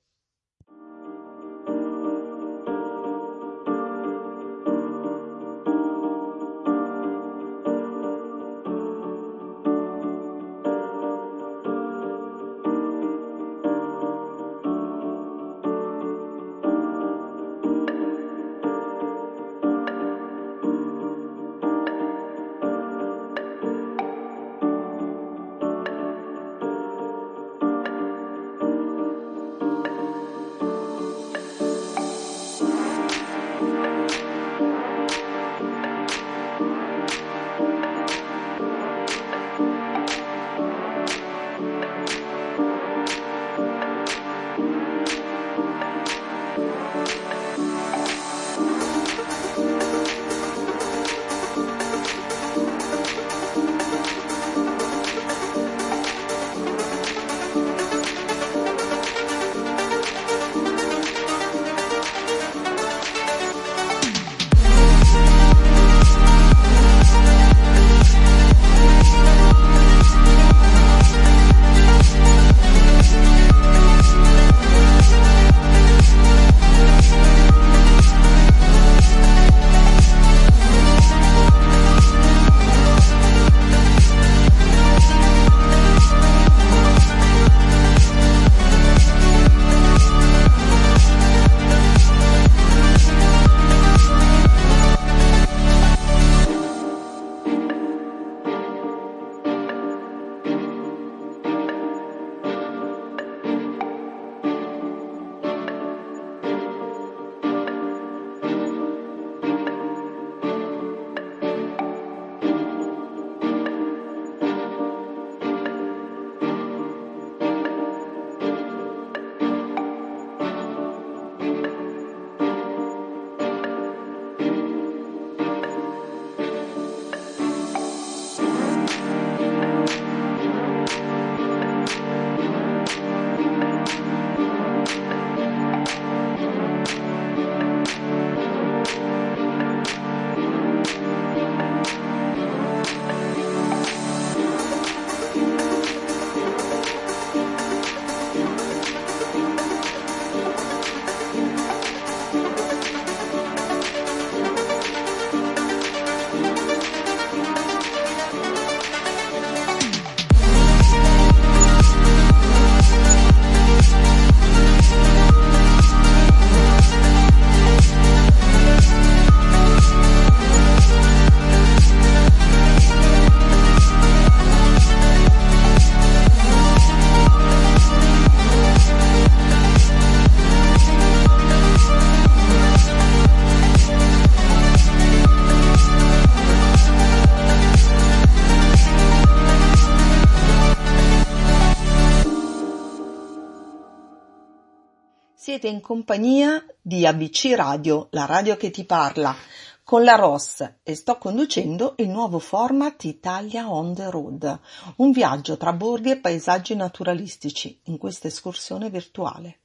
Siete 195.66 195.80
in 195.80 195.84
compagnia 195.84 196.64
di 196.80 197.08
ABC 197.08 197.54
Radio, 197.56 198.10
la 198.12 198.26
radio 198.26 198.56
che 198.56 198.70
ti 198.70 198.84
parla, 198.84 199.36
con 199.84 200.04
la 200.04 200.14
Ross 200.14 200.74
e 200.84 200.94
sto 200.94 201.18
conducendo 201.18 201.96
il 201.98 202.08
nuovo 202.08 202.38
format 202.38 203.04
Italia 203.06 203.68
on 203.68 203.96
the 203.96 204.12
road, 204.12 204.60
un 204.98 205.10
viaggio 205.10 205.58
tra 205.58 205.74
borghi 205.74 206.12
e 206.12 206.18
paesaggi 206.18 206.76
naturalistici 206.76 207.80
in 207.86 207.98
questa 207.98 208.28
escursione 208.28 208.92
virtuale. 208.92 209.58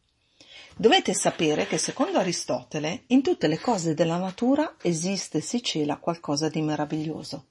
Dovete 0.74 1.12
sapere 1.12 1.66
che 1.66 1.76
secondo 1.76 2.16
Aristotele 2.16 3.02
in 3.08 3.20
tutte 3.20 3.46
le 3.46 3.60
cose 3.60 3.92
della 3.92 4.16
natura 4.16 4.76
esiste 4.80 5.38
e 5.38 5.42
si 5.42 5.62
cela 5.62 5.98
qualcosa 5.98 6.48
di 6.48 6.62
meraviglioso. 6.62 7.44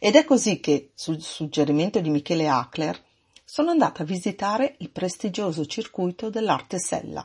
Ed 0.00 0.16
è 0.16 0.24
così 0.24 0.58
che, 0.58 0.90
sul 0.94 1.22
suggerimento 1.22 2.00
di 2.00 2.10
Michele 2.10 2.48
Ackler, 2.48 3.00
sono 3.44 3.70
andata 3.70 4.02
a 4.02 4.06
visitare 4.06 4.74
il 4.78 4.90
prestigioso 4.90 5.64
circuito 5.64 6.28
dell'Arte 6.28 6.80
Sella 6.80 7.24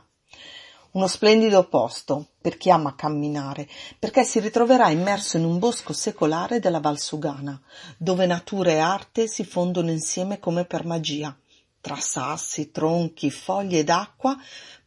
uno 0.92 1.06
splendido 1.06 1.68
posto 1.68 2.30
per 2.40 2.56
chi 2.56 2.70
ama 2.70 2.94
camminare, 2.94 3.68
perché 3.98 4.24
si 4.24 4.40
ritroverà 4.40 4.90
immerso 4.90 5.36
in 5.36 5.44
un 5.44 5.58
bosco 5.58 5.92
secolare 5.92 6.58
della 6.58 6.80
Valsugana, 6.80 7.60
dove 7.96 8.26
natura 8.26 8.70
e 8.72 8.78
arte 8.78 9.28
si 9.28 9.44
fondono 9.44 9.90
insieme 9.90 10.40
come 10.40 10.64
per 10.64 10.84
magia. 10.84 11.36
Tra 11.80 11.96
sassi, 11.96 12.70
tronchi, 12.70 13.30
foglie 13.30 13.80
ed 13.80 13.90
acqua 13.90 14.36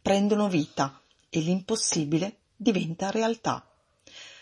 prendono 0.02 0.50
vita 0.50 1.00
e 1.30 1.40
l'impossibile 1.40 2.38
diventa 2.56 3.10
realtà. 3.10 3.66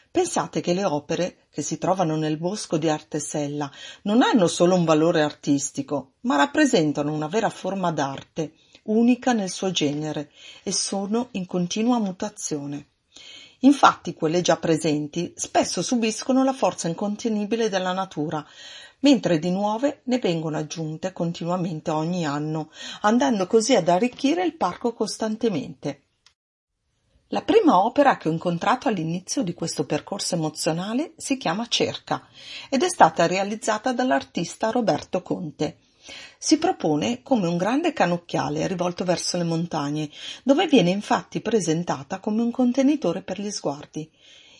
Pensate 0.09 0.59
che 0.59 0.73
le 0.73 0.83
opere 0.83 1.47
che 1.51 1.61
si 1.61 1.77
trovano 1.77 2.17
nel 2.17 2.37
bosco 2.37 2.77
di 2.77 2.89
Artesella 2.89 3.71
non 4.03 4.21
hanno 4.21 4.47
solo 4.47 4.75
un 4.75 4.83
valore 4.83 5.21
artistico, 5.21 6.13
ma 6.21 6.35
rappresentano 6.35 7.13
una 7.13 7.27
vera 7.27 7.49
forma 7.49 7.91
d'arte 7.91 8.53
unica 8.83 9.33
nel 9.33 9.49
suo 9.49 9.71
genere 9.71 10.31
e 10.63 10.71
sono 10.71 11.29
in 11.31 11.45
continua 11.45 11.99
mutazione. 11.99 12.87
Infatti 13.59 14.13
quelle 14.13 14.41
già 14.41 14.57
presenti 14.57 15.33
spesso 15.35 15.81
subiscono 15.81 16.43
la 16.43 16.53
forza 16.53 16.87
incontenibile 16.87 17.69
della 17.69 17.93
natura, 17.93 18.43
mentre 19.01 19.37
di 19.39 19.51
nuove 19.51 20.01
ne 20.05 20.17
vengono 20.17 20.57
aggiunte 20.57 21.13
continuamente 21.13 21.91
ogni 21.91 22.25
anno, 22.25 22.71
andando 23.01 23.45
così 23.45 23.75
ad 23.75 23.87
arricchire 23.87 24.43
il 24.43 24.55
parco 24.55 24.93
costantemente. 24.93 26.01
La 27.27 27.43
prima 27.43 27.83
opera 27.83 28.17
che 28.17 28.27
ho 28.27 28.31
incontrato 28.31 28.87
all'inizio 28.87 29.41
di 29.41 29.53
questo 29.53 29.85
percorso 29.85 30.35
emozionale 30.35 31.13
si 31.15 31.37
chiama 31.37 31.67
Cerca 31.67 32.27
ed 32.69 32.83
è 32.83 32.89
stata 32.89 33.25
realizzata 33.25 33.93
dall'artista 33.93 34.69
Roberto 34.69 35.21
Conte. 35.21 35.77
Si 36.37 36.57
propone 36.57 37.21
come 37.21 37.47
un 37.47 37.57
grande 37.57 37.93
cannocchiale 37.93 38.67
rivolto 38.67 39.03
verso 39.03 39.37
le 39.37 39.43
montagne, 39.43 40.09
dove 40.43 40.67
viene 40.67 40.89
infatti 40.89 41.41
presentata 41.41 42.19
come 42.19 42.41
un 42.41 42.51
contenitore 42.51 43.21
per 43.21 43.39
gli 43.39 43.51
sguardi. 43.51 44.09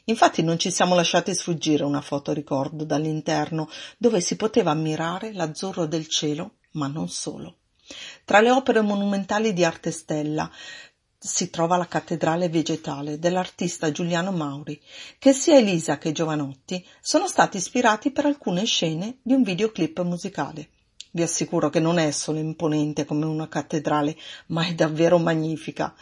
Infatti 0.06 0.42
non 0.42 0.58
ci 0.58 0.72
siamo 0.72 0.96
lasciati 0.96 1.34
sfuggire 1.34 1.84
una 1.84 2.02
foto 2.02 2.34
ricordo 2.34 2.84
dall'interno, 2.84 3.70
dove 3.98 4.22
si 4.22 4.36
poteva 4.36 4.72
ammirare 4.72 5.34
l'azzurro 5.34 5.86
del 5.86 6.08
cielo, 6.08 6.56
ma 6.72 6.88
non 6.88 7.08
solo. 7.10 7.58
Tra 8.26 8.40
le 8.40 8.52
opere 8.52 8.82
monumentali 8.82 9.54
di 9.54 9.64
arte 9.64 9.92
stella 9.92 10.50
si 11.24 11.52
trova 11.52 11.78
la 11.78 11.88
cattedrale 11.88 12.50
vegetale 12.50 13.20
dell'artista 13.20 13.92
Giuliano 13.92 14.32
Mauri, 14.32 14.82
che 15.20 15.34
sia 15.34 15.58
Elisa 15.58 16.00
che 16.00 16.12
Giovanotti 16.12 16.84
sono 17.00 17.28
stati 17.28 17.58
ispirati 17.58 18.12
per 18.12 18.26
alcune 18.26 18.66
scene 18.66 19.20
di 19.22 19.34
un 19.34 19.44
videoclip 19.44 20.02
musicale. 20.02 20.70
Vi 21.14 21.22
assicuro 21.22 21.70
che 21.70 21.82
non 21.82 22.00
è 22.00 22.10
solo 22.12 22.40
imponente 22.40 23.04
come 23.06 23.26
una 23.26 23.50
cattedrale, 23.50 24.16
ma 24.48 24.66
è 24.66 24.74
davvero 24.74 25.18
magnifica. 25.18 25.94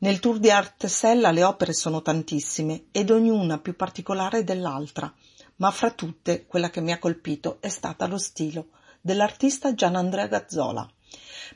Nel 0.00 0.20
tour 0.20 0.38
di 0.38 0.50
Arte 0.50 0.86
Sella 0.86 1.30
le 1.30 1.42
opere 1.42 1.72
sono 1.72 2.02
tantissime 2.02 2.84
ed 2.92 3.10
ognuna 3.10 3.58
più 3.58 3.74
particolare 3.74 4.44
dell'altra, 4.44 5.12
ma 5.56 5.70
fra 5.70 5.90
tutte 5.90 6.46
quella 6.46 6.70
che 6.70 6.80
mi 6.80 6.92
ha 6.92 6.98
colpito 6.98 7.56
è 7.60 7.68
stata 7.68 8.06
lo 8.06 8.18
stilo 8.18 8.68
dell'artista 9.00 9.74
Gianandrea 9.74 10.26
Gazzola. 10.26 10.88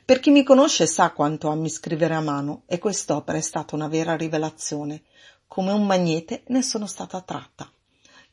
Per 0.03 0.19
chi 0.19 0.31
mi 0.31 0.43
conosce 0.43 0.87
sa 0.87 1.11
quanto 1.11 1.49
ami 1.49 1.69
scrivere 1.69 2.15
a 2.15 2.21
mano 2.21 2.63
e 2.65 2.79
quest'opera 2.79 3.37
è 3.37 3.41
stata 3.41 3.75
una 3.75 3.87
vera 3.87 4.15
rivelazione. 4.15 5.03
Come 5.47 5.71
un 5.71 5.85
magnete 5.85 6.43
ne 6.47 6.63
sono 6.63 6.87
stata 6.87 7.21
tratta. 7.21 7.71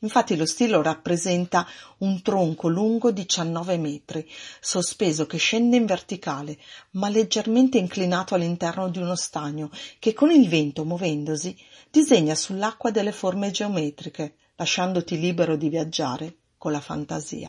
Infatti 0.03 0.35
lo 0.35 0.47
stilo 0.47 0.81
rappresenta 0.81 1.67
un 1.99 2.23
tronco 2.23 2.69
lungo 2.69 3.11
19 3.11 3.77
metri, 3.77 4.27
sospeso 4.59 5.27
che 5.27 5.37
scende 5.37 5.77
in 5.77 5.85
verticale, 5.85 6.59
ma 6.93 7.11
leggermente 7.11 7.77
inclinato 7.77 8.35
all'interno 8.35 8.89
di 8.89 8.99
uno 8.99 9.15
stagno, 9.15 9.71
che 9.99 10.15
con 10.15 10.31
il 10.31 10.49
vento 10.49 10.87
muovendosi 10.87 11.55
disegna 11.91 12.35
sull'acqua 12.35 12.91
delle 12.91 13.13
forme 13.13 13.51
geometriche, 13.51 14.37
lasciandoti 14.57 15.19
libero 15.19 15.57
di 15.57 15.69
viaggiare 15.69 16.37
con 16.57 16.73
la 16.73 16.81
fantasia. 16.81 17.49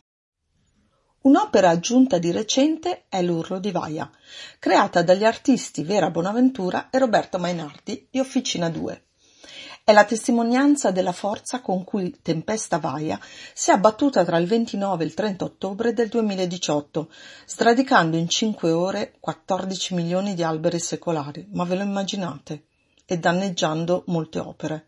Un'opera 1.21 1.69
aggiunta 1.69 2.17
di 2.17 2.31
recente 2.31 3.05
è 3.07 3.21
L'Urlo 3.21 3.59
di 3.59 3.71
Vaia, 3.71 4.11
creata 4.59 5.03
dagli 5.03 5.23
artisti 5.23 5.83
Vera 5.83 6.09
Bonaventura 6.09 6.89
e 6.89 6.97
Roberto 6.97 7.37
Mainardi 7.37 8.07
di 8.09 8.19
Officina 8.19 8.69
2. 8.69 9.05
È 9.83 9.91
la 9.93 10.05
testimonianza 10.05 10.91
della 10.91 11.11
forza 11.11 11.59
con 11.59 11.83
cui 11.83 12.19
Tempesta 12.21 12.77
Vaia 12.77 13.19
si 13.53 13.71
è 13.71 13.73
abbattuta 13.73 14.23
tra 14.23 14.37
il 14.37 14.47
29 14.47 15.03
e 15.03 15.07
il 15.07 15.13
30 15.15 15.43
ottobre 15.43 15.93
del 15.93 16.07
2018, 16.07 17.09
sradicando 17.47 18.15
in 18.15 18.29
5 18.29 18.71
ore 18.71 19.15
14 19.19 19.95
milioni 19.95 20.35
di 20.35 20.43
alberi 20.43 20.79
secolari. 20.79 21.47
Ma 21.53 21.63
ve 21.63 21.75
lo 21.75 21.83
immaginate? 21.83 22.65
e 23.11 23.17
danneggiando 23.17 24.03
molte 24.07 24.39
opere. 24.39 24.87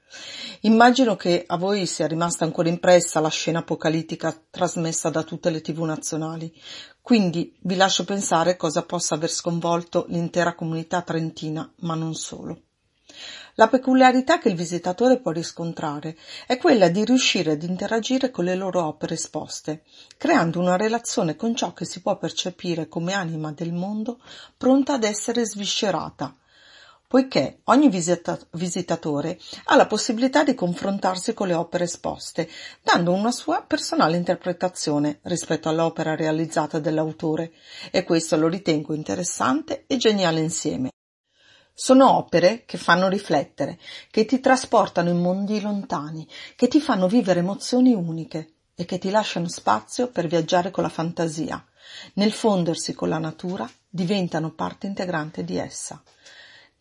Immagino 0.62 1.18
che 1.18 1.44
a 1.46 1.58
voi 1.58 1.86
sia 1.86 2.08
rimasta 2.08 2.46
ancora 2.46 2.70
impressa 2.70 3.20
la 3.20 3.28
scena 3.28 3.60
apocalittica 3.60 4.34
trasmessa 4.50 5.10
da 5.10 5.24
tutte 5.24 5.50
le 5.50 5.60
tv 5.60 5.82
nazionali, 5.82 6.54
quindi 7.02 7.54
vi 7.64 7.76
lascio 7.76 8.06
pensare 8.06 8.56
cosa 8.56 8.84
possa 8.84 9.16
aver 9.16 9.30
sconvolto 9.30 10.06
l'intera 10.08 10.56
comunità 10.56 11.02
trentina, 11.02 11.70
ma 11.80 11.96
non 11.96 12.14
solo. 12.14 12.62
La 13.56 13.68
peculiarità 13.68 14.40
che 14.40 14.50
il 14.50 14.56
visitatore 14.56 15.20
può 15.20 15.30
riscontrare 15.30 16.18
è 16.48 16.58
quella 16.58 16.90
di 16.90 17.06
riuscire 17.06 17.52
ad 17.52 17.62
interagire 17.62 18.32
con 18.32 18.46
le 18.46 18.56
loro 18.56 18.84
opere 18.84 19.14
esposte, 19.14 19.84
creando 20.18 20.60
una 20.60 20.76
relazione 20.76 21.36
con 21.36 21.56
ciò 21.56 21.72
che 21.72 21.86
si 21.86 22.02
può 22.02 22.18
percepire 22.18 22.88
come 22.88 23.14
anima 23.14 23.52
del 23.52 23.72
mondo 23.72 24.20
pronta 24.58 24.94
ad 24.94 25.04
essere 25.04 25.46
sviscerata, 25.46 26.36
poiché 27.08 27.60
ogni 27.66 27.90
visita- 27.90 28.40
visitatore 28.54 29.38
ha 29.66 29.76
la 29.76 29.86
possibilità 29.86 30.44
di 30.44 30.56
confrontarsi 30.56 31.36
con 31.36 31.48
le 31.48 31.54
opere 31.54 31.84
esposte, 31.84 32.50
dando 32.82 33.14
una 33.14 33.32
sua 33.32 33.62
personale 33.62 34.18
interpretazione 34.18 35.20
rispetto 35.26 35.70
all'opera 35.70 36.16
realizzata 36.16 36.80
dall'autore, 36.80 37.52
e 37.92 38.04
questo 38.04 38.36
lo 38.36 38.48
ritengo 38.48 38.96
interessante 38.96 39.84
e 39.86 39.98
geniale 39.98 40.40
insieme. 40.40 40.93
Sono 41.76 42.18
opere 42.18 42.66
che 42.66 42.78
fanno 42.78 43.08
riflettere, 43.08 43.80
che 44.12 44.26
ti 44.26 44.40
trasportano 44.40 45.10
in 45.10 45.20
mondi 45.20 45.60
lontani, 45.60 46.28
che 46.56 46.68
ti 46.68 46.80
fanno 46.80 47.08
vivere 47.08 47.40
emozioni 47.40 47.94
uniche 47.96 48.54
e 48.76 48.86
che 48.86 49.00
ti 49.00 49.10
lasciano 49.10 49.48
spazio 49.48 50.10
per 50.10 50.28
viaggiare 50.28 50.70
con 50.70 50.84
la 50.84 50.90
fantasia. 50.90 51.64
Nel 52.14 52.32
fondersi 52.32 52.94
con 52.94 53.10
la 53.10 53.18
natura 53.18 53.68
diventano 53.90 54.52
parte 54.52 54.86
integrante 54.86 55.44
di 55.44 55.58
essa. 55.58 56.02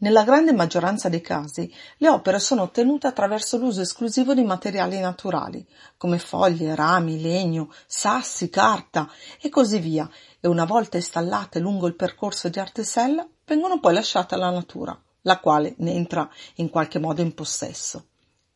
Nella 0.03 0.25
grande 0.25 0.53
maggioranza 0.53 1.09
dei 1.09 1.21
casi 1.21 1.73
le 1.99 2.09
opere 2.09 2.39
sono 2.41 2.63
ottenute 2.63 3.07
attraverso 3.07 3.57
l'uso 3.57 3.81
esclusivo 3.81 4.35
di 4.35 4.43
materiali 4.43 4.99
naturali, 4.99 5.65
come 5.97 6.19
foglie, 6.19 6.75
rami, 6.75 7.21
legno, 7.21 7.73
sassi, 7.87 8.51
carta 8.51 9.09
e 9.41 9.49
così 9.49 9.79
via, 9.79 10.11
e 10.45 10.49
una 10.49 10.65
volta 10.65 10.97
installate 10.97 11.61
lungo 11.61 11.87
il 11.87 11.95
percorso 11.95 12.49
di 12.49 12.59
Artesella 12.59 13.25
vengono 13.47 13.79
poi 13.79 13.95
lasciate 13.95 14.35
alla 14.35 14.51
natura, 14.51 15.01
la 15.21 15.39
quale 15.39 15.75
ne 15.79 15.93
entra 15.93 16.29
in 16.57 16.69
qualche 16.69 16.99
modo 16.99 17.23
in 17.23 17.33
possesso. 17.33 18.07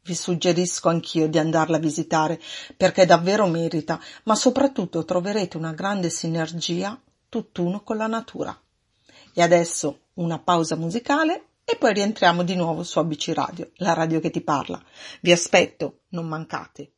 Vi 0.02 0.12
suggerisco 0.12 0.88
anch'io 0.88 1.28
di 1.28 1.38
andarla 1.38 1.76
a 1.76 1.80
visitare 1.80 2.40
perché 2.76 3.06
davvero 3.06 3.46
merita, 3.46 4.00
ma 4.24 4.34
soprattutto 4.34 5.04
troverete 5.04 5.56
una 5.56 5.72
grande 5.72 6.10
sinergia 6.10 7.00
tutt'uno 7.28 7.84
con 7.84 7.98
la 7.98 8.08
natura. 8.08 8.60
E 9.32 9.40
adesso 9.40 10.06
una 10.14 10.40
pausa 10.40 10.74
musicale 10.74 11.50
e 11.64 11.76
poi 11.76 11.92
rientriamo 11.92 12.42
di 12.42 12.56
nuovo 12.56 12.82
su 12.82 12.98
ABC 12.98 13.30
Radio, 13.32 13.70
la 13.76 13.92
radio 13.92 14.18
che 14.18 14.30
ti 14.30 14.40
parla. 14.40 14.82
Vi 15.20 15.30
aspetto, 15.30 16.00
non 16.08 16.26
mancate. 16.26 16.95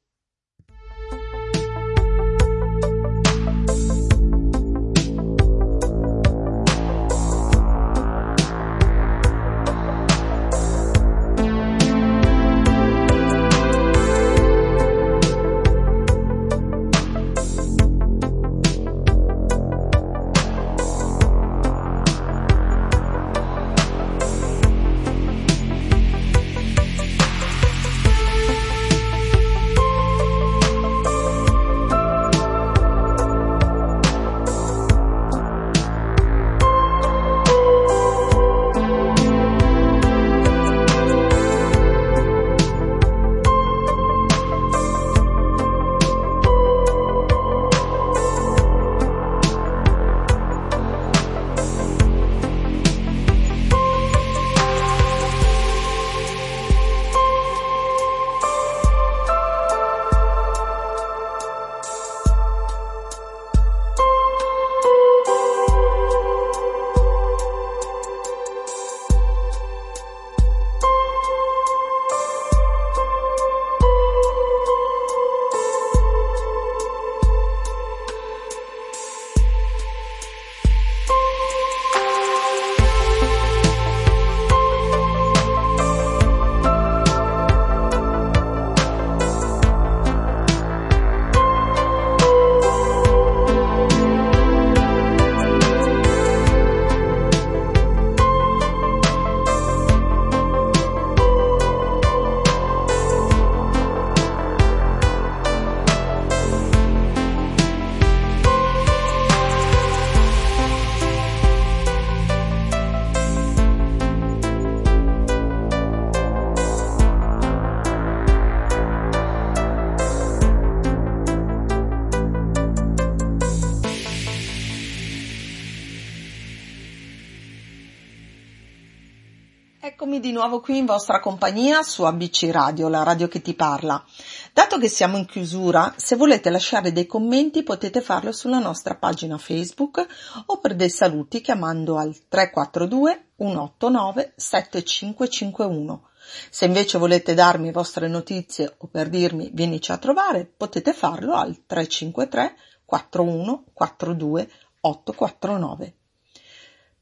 Eccomi 130.18 130.32
di 130.32 130.36
nuovo 130.36 130.60
qui 130.60 130.78
in 130.78 130.84
vostra 130.84 131.20
compagnia 131.20 131.84
su 131.84 132.02
ABC 132.02 132.48
Radio, 132.50 132.88
la 132.88 133.04
radio 133.04 133.28
che 133.28 133.40
ti 133.40 133.54
parla. 133.54 134.04
Dato 134.52 134.76
che 134.76 134.88
siamo 134.88 135.16
in 135.16 135.26
chiusura, 135.26 135.94
se 135.96 136.16
volete 136.16 136.50
lasciare 136.50 136.90
dei 136.90 137.06
commenti 137.06 137.62
potete 137.62 138.00
farlo 138.00 138.32
sulla 138.32 138.58
nostra 138.58 138.96
pagina 138.96 139.38
Facebook 139.38 140.04
o 140.46 140.58
per 140.58 140.74
dei 140.74 140.90
saluti 140.90 141.40
chiamando 141.40 141.98
al 141.98 142.16
342 142.26 143.26
189 143.36 144.32
7551. 144.34 146.08
Se 146.50 146.64
invece 146.64 146.98
volete 146.98 147.34
darmi 147.34 147.70
vostre 147.70 148.08
notizie 148.08 148.74
o 148.78 148.88
per 148.88 149.10
dirmi 149.10 149.50
vienici 149.52 149.92
a 149.92 149.98
trovare, 149.98 150.46
potete 150.46 150.94
farlo 150.94 151.34
al 151.34 151.64
353 151.64 152.56
41 152.84 153.66
42 153.72 154.50
849. 154.80 155.97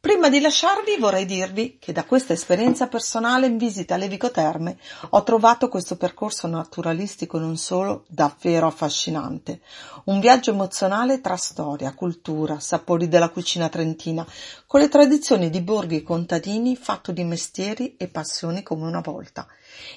Prima 0.07 0.29
di 0.29 0.39
lasciarvi 0.39 0.99
vorrei 1.01 1.25
dirvi 1.25 1.79
che 1.81 1.91
da 1.91 2.05
questa 2.05 2.33
esperienza 2.33 2.87
personale 2.87 3.47
in 3.49 3.57
visita 3.57 3.97
alle 3.97 4.07
Vico 4.07 4.31
Terme 4.31 4.79
ho 5.11 5.25
trovato 5.25 5.69
questo 5.69 5.97
percorso 5.97 6.47
naturalistico 6.47 7.41
non 7.41 7.57
solo 7.57 8.05
davvero 8.07 8.69
affascinante, 8.69 9.63
un 10.05 10.21
viaggio 10.21 10.53
emozionale 10.53 11.21
tra 11.21 11.35
storia, 11.35 11.93
cultura, 11.93 12.61
sapori 12.61 13.09
della 13.09 13.31
cucina 13.31 13.69
trentina, 13.69 14.25
con 14.69 14.79
le 14.79 14.89
tradizioni 14.89 15.51
di 15.51 15.61
borghi 15.61 15.97
e 15.97 16.03
contadini 16.05 16.77
fatto 16.77 17.11
di 17.11 17.25
mestieri 17.25 17.97
e 17.97 18.07
passioni 18.07 18.63
come 18.63 18.87
una 18.87 19.01
volta, 19.01 19.49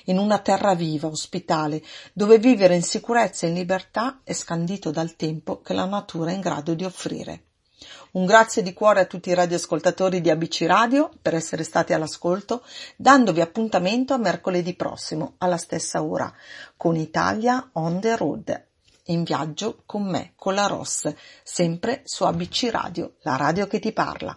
in 0.06 0.18
una 0.18 0.40
terra 0.40 0.74
viva, 0.74 1.08
ospitale, 1.08 1.84
dove 2.14 2.40
vivere 2.40 2.74
in 2.74 2.82
sicurezza 2.82 3.46
e 3.46 3.50
in 3.50 3.56
libertà 3.56 4.22
è 4.24 4.34
scandito 4.34 4.90
dal 4.90 5.16
tempo 5.16 5.62
che 5.62 5.74
la 5.74 5.86
natura 5.86 6.32
è 6.32 6.34
in 6.34 6.42
grado 6.42 6.74
di 6.74 6.84
offrire. 6.84 7.44
Un 8.12 8.26
grazie 8.26 8.64
di 8.64 8.74
cuore 8.74 9.02
a 9.02 9.06
tutti 9.06 9.30
i 9.30 9.36
radioascoltatori 9.36 10.20
di 10.20 10.32
ABC 10.32 10.64
Radio 10.66 11.12
per 11.22 11.36
essere 11.36 11.64
stati 11.64 11.94
all'ascolto, 11.94 12.64
dandovi 12.96 13.40
appuntamento 13.40 14.16
a 14.16 14.18
mercoledì 14.18 14.74
prossimo 14.74 15.36
alla 15.38 15.58
stessa 15.58 16.02
ora 16.02 16.34
con 16.76 16.96
Italia 16.96 17.70
on 17.74 18.00
the 18.00 18.16
road. 18.16 18.68
In 19.06 19.22
viaggio 19.22 19.84
con 19.86 20.10
me, 20.10 20.34
con 20.36 20.56
la 20.56 20.66
Ross, 20.66 21.14
sempre 21.44 22.02
su 22.04 22.24
ABC 22.24 22.70
Radio, 22.72 23.18
la 23.22 23.36
radio 23.36 23.68
che 23.68 23.78
ti 23.78 23.92
parla. 23.92 24.36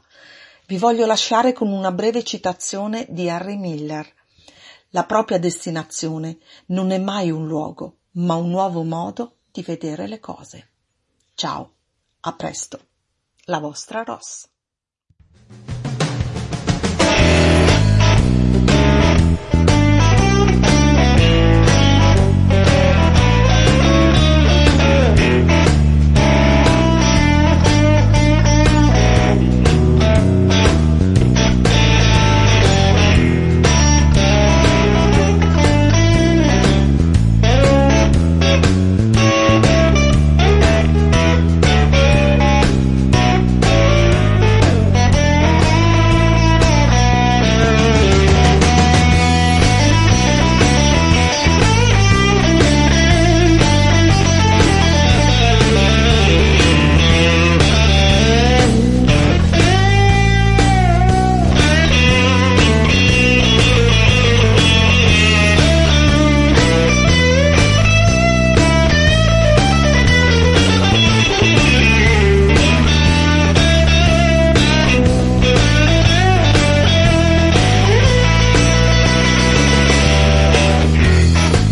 Vi 0.66 0.76
voglio 0.76 1.06
lasciare 1.06 1.54
con 1.54 1.68
una 1.68 1.92
breve 1.92 2.22
citazione 2.22 3.06
di 3.08 3.30
Harry 3.30 3.56
Miller. 3.56 4.06
La 4.90 5.04
propria 5.04 5.38
destinazione 5.38 6.36
non 6.66 6.90
è 6.90 6.98
mai 6.98 7.30
un 7.30 7.46
luogo, 7.46 8.00
ma 8.12 8.34
un 8.34 8.50
nuovo 8.50 8.82
modo 8.82 9.36
di 9.50 9.62
vedere 9.62 10.06
le 10.06 10.20
cose. 10.20 10.68
Ciao, 11.34 11.72
a 12.20 12.32
presto 12.34 12.90
la 13.46 13.58
vostra 13.58 14.04
Ross. 14.04 14.51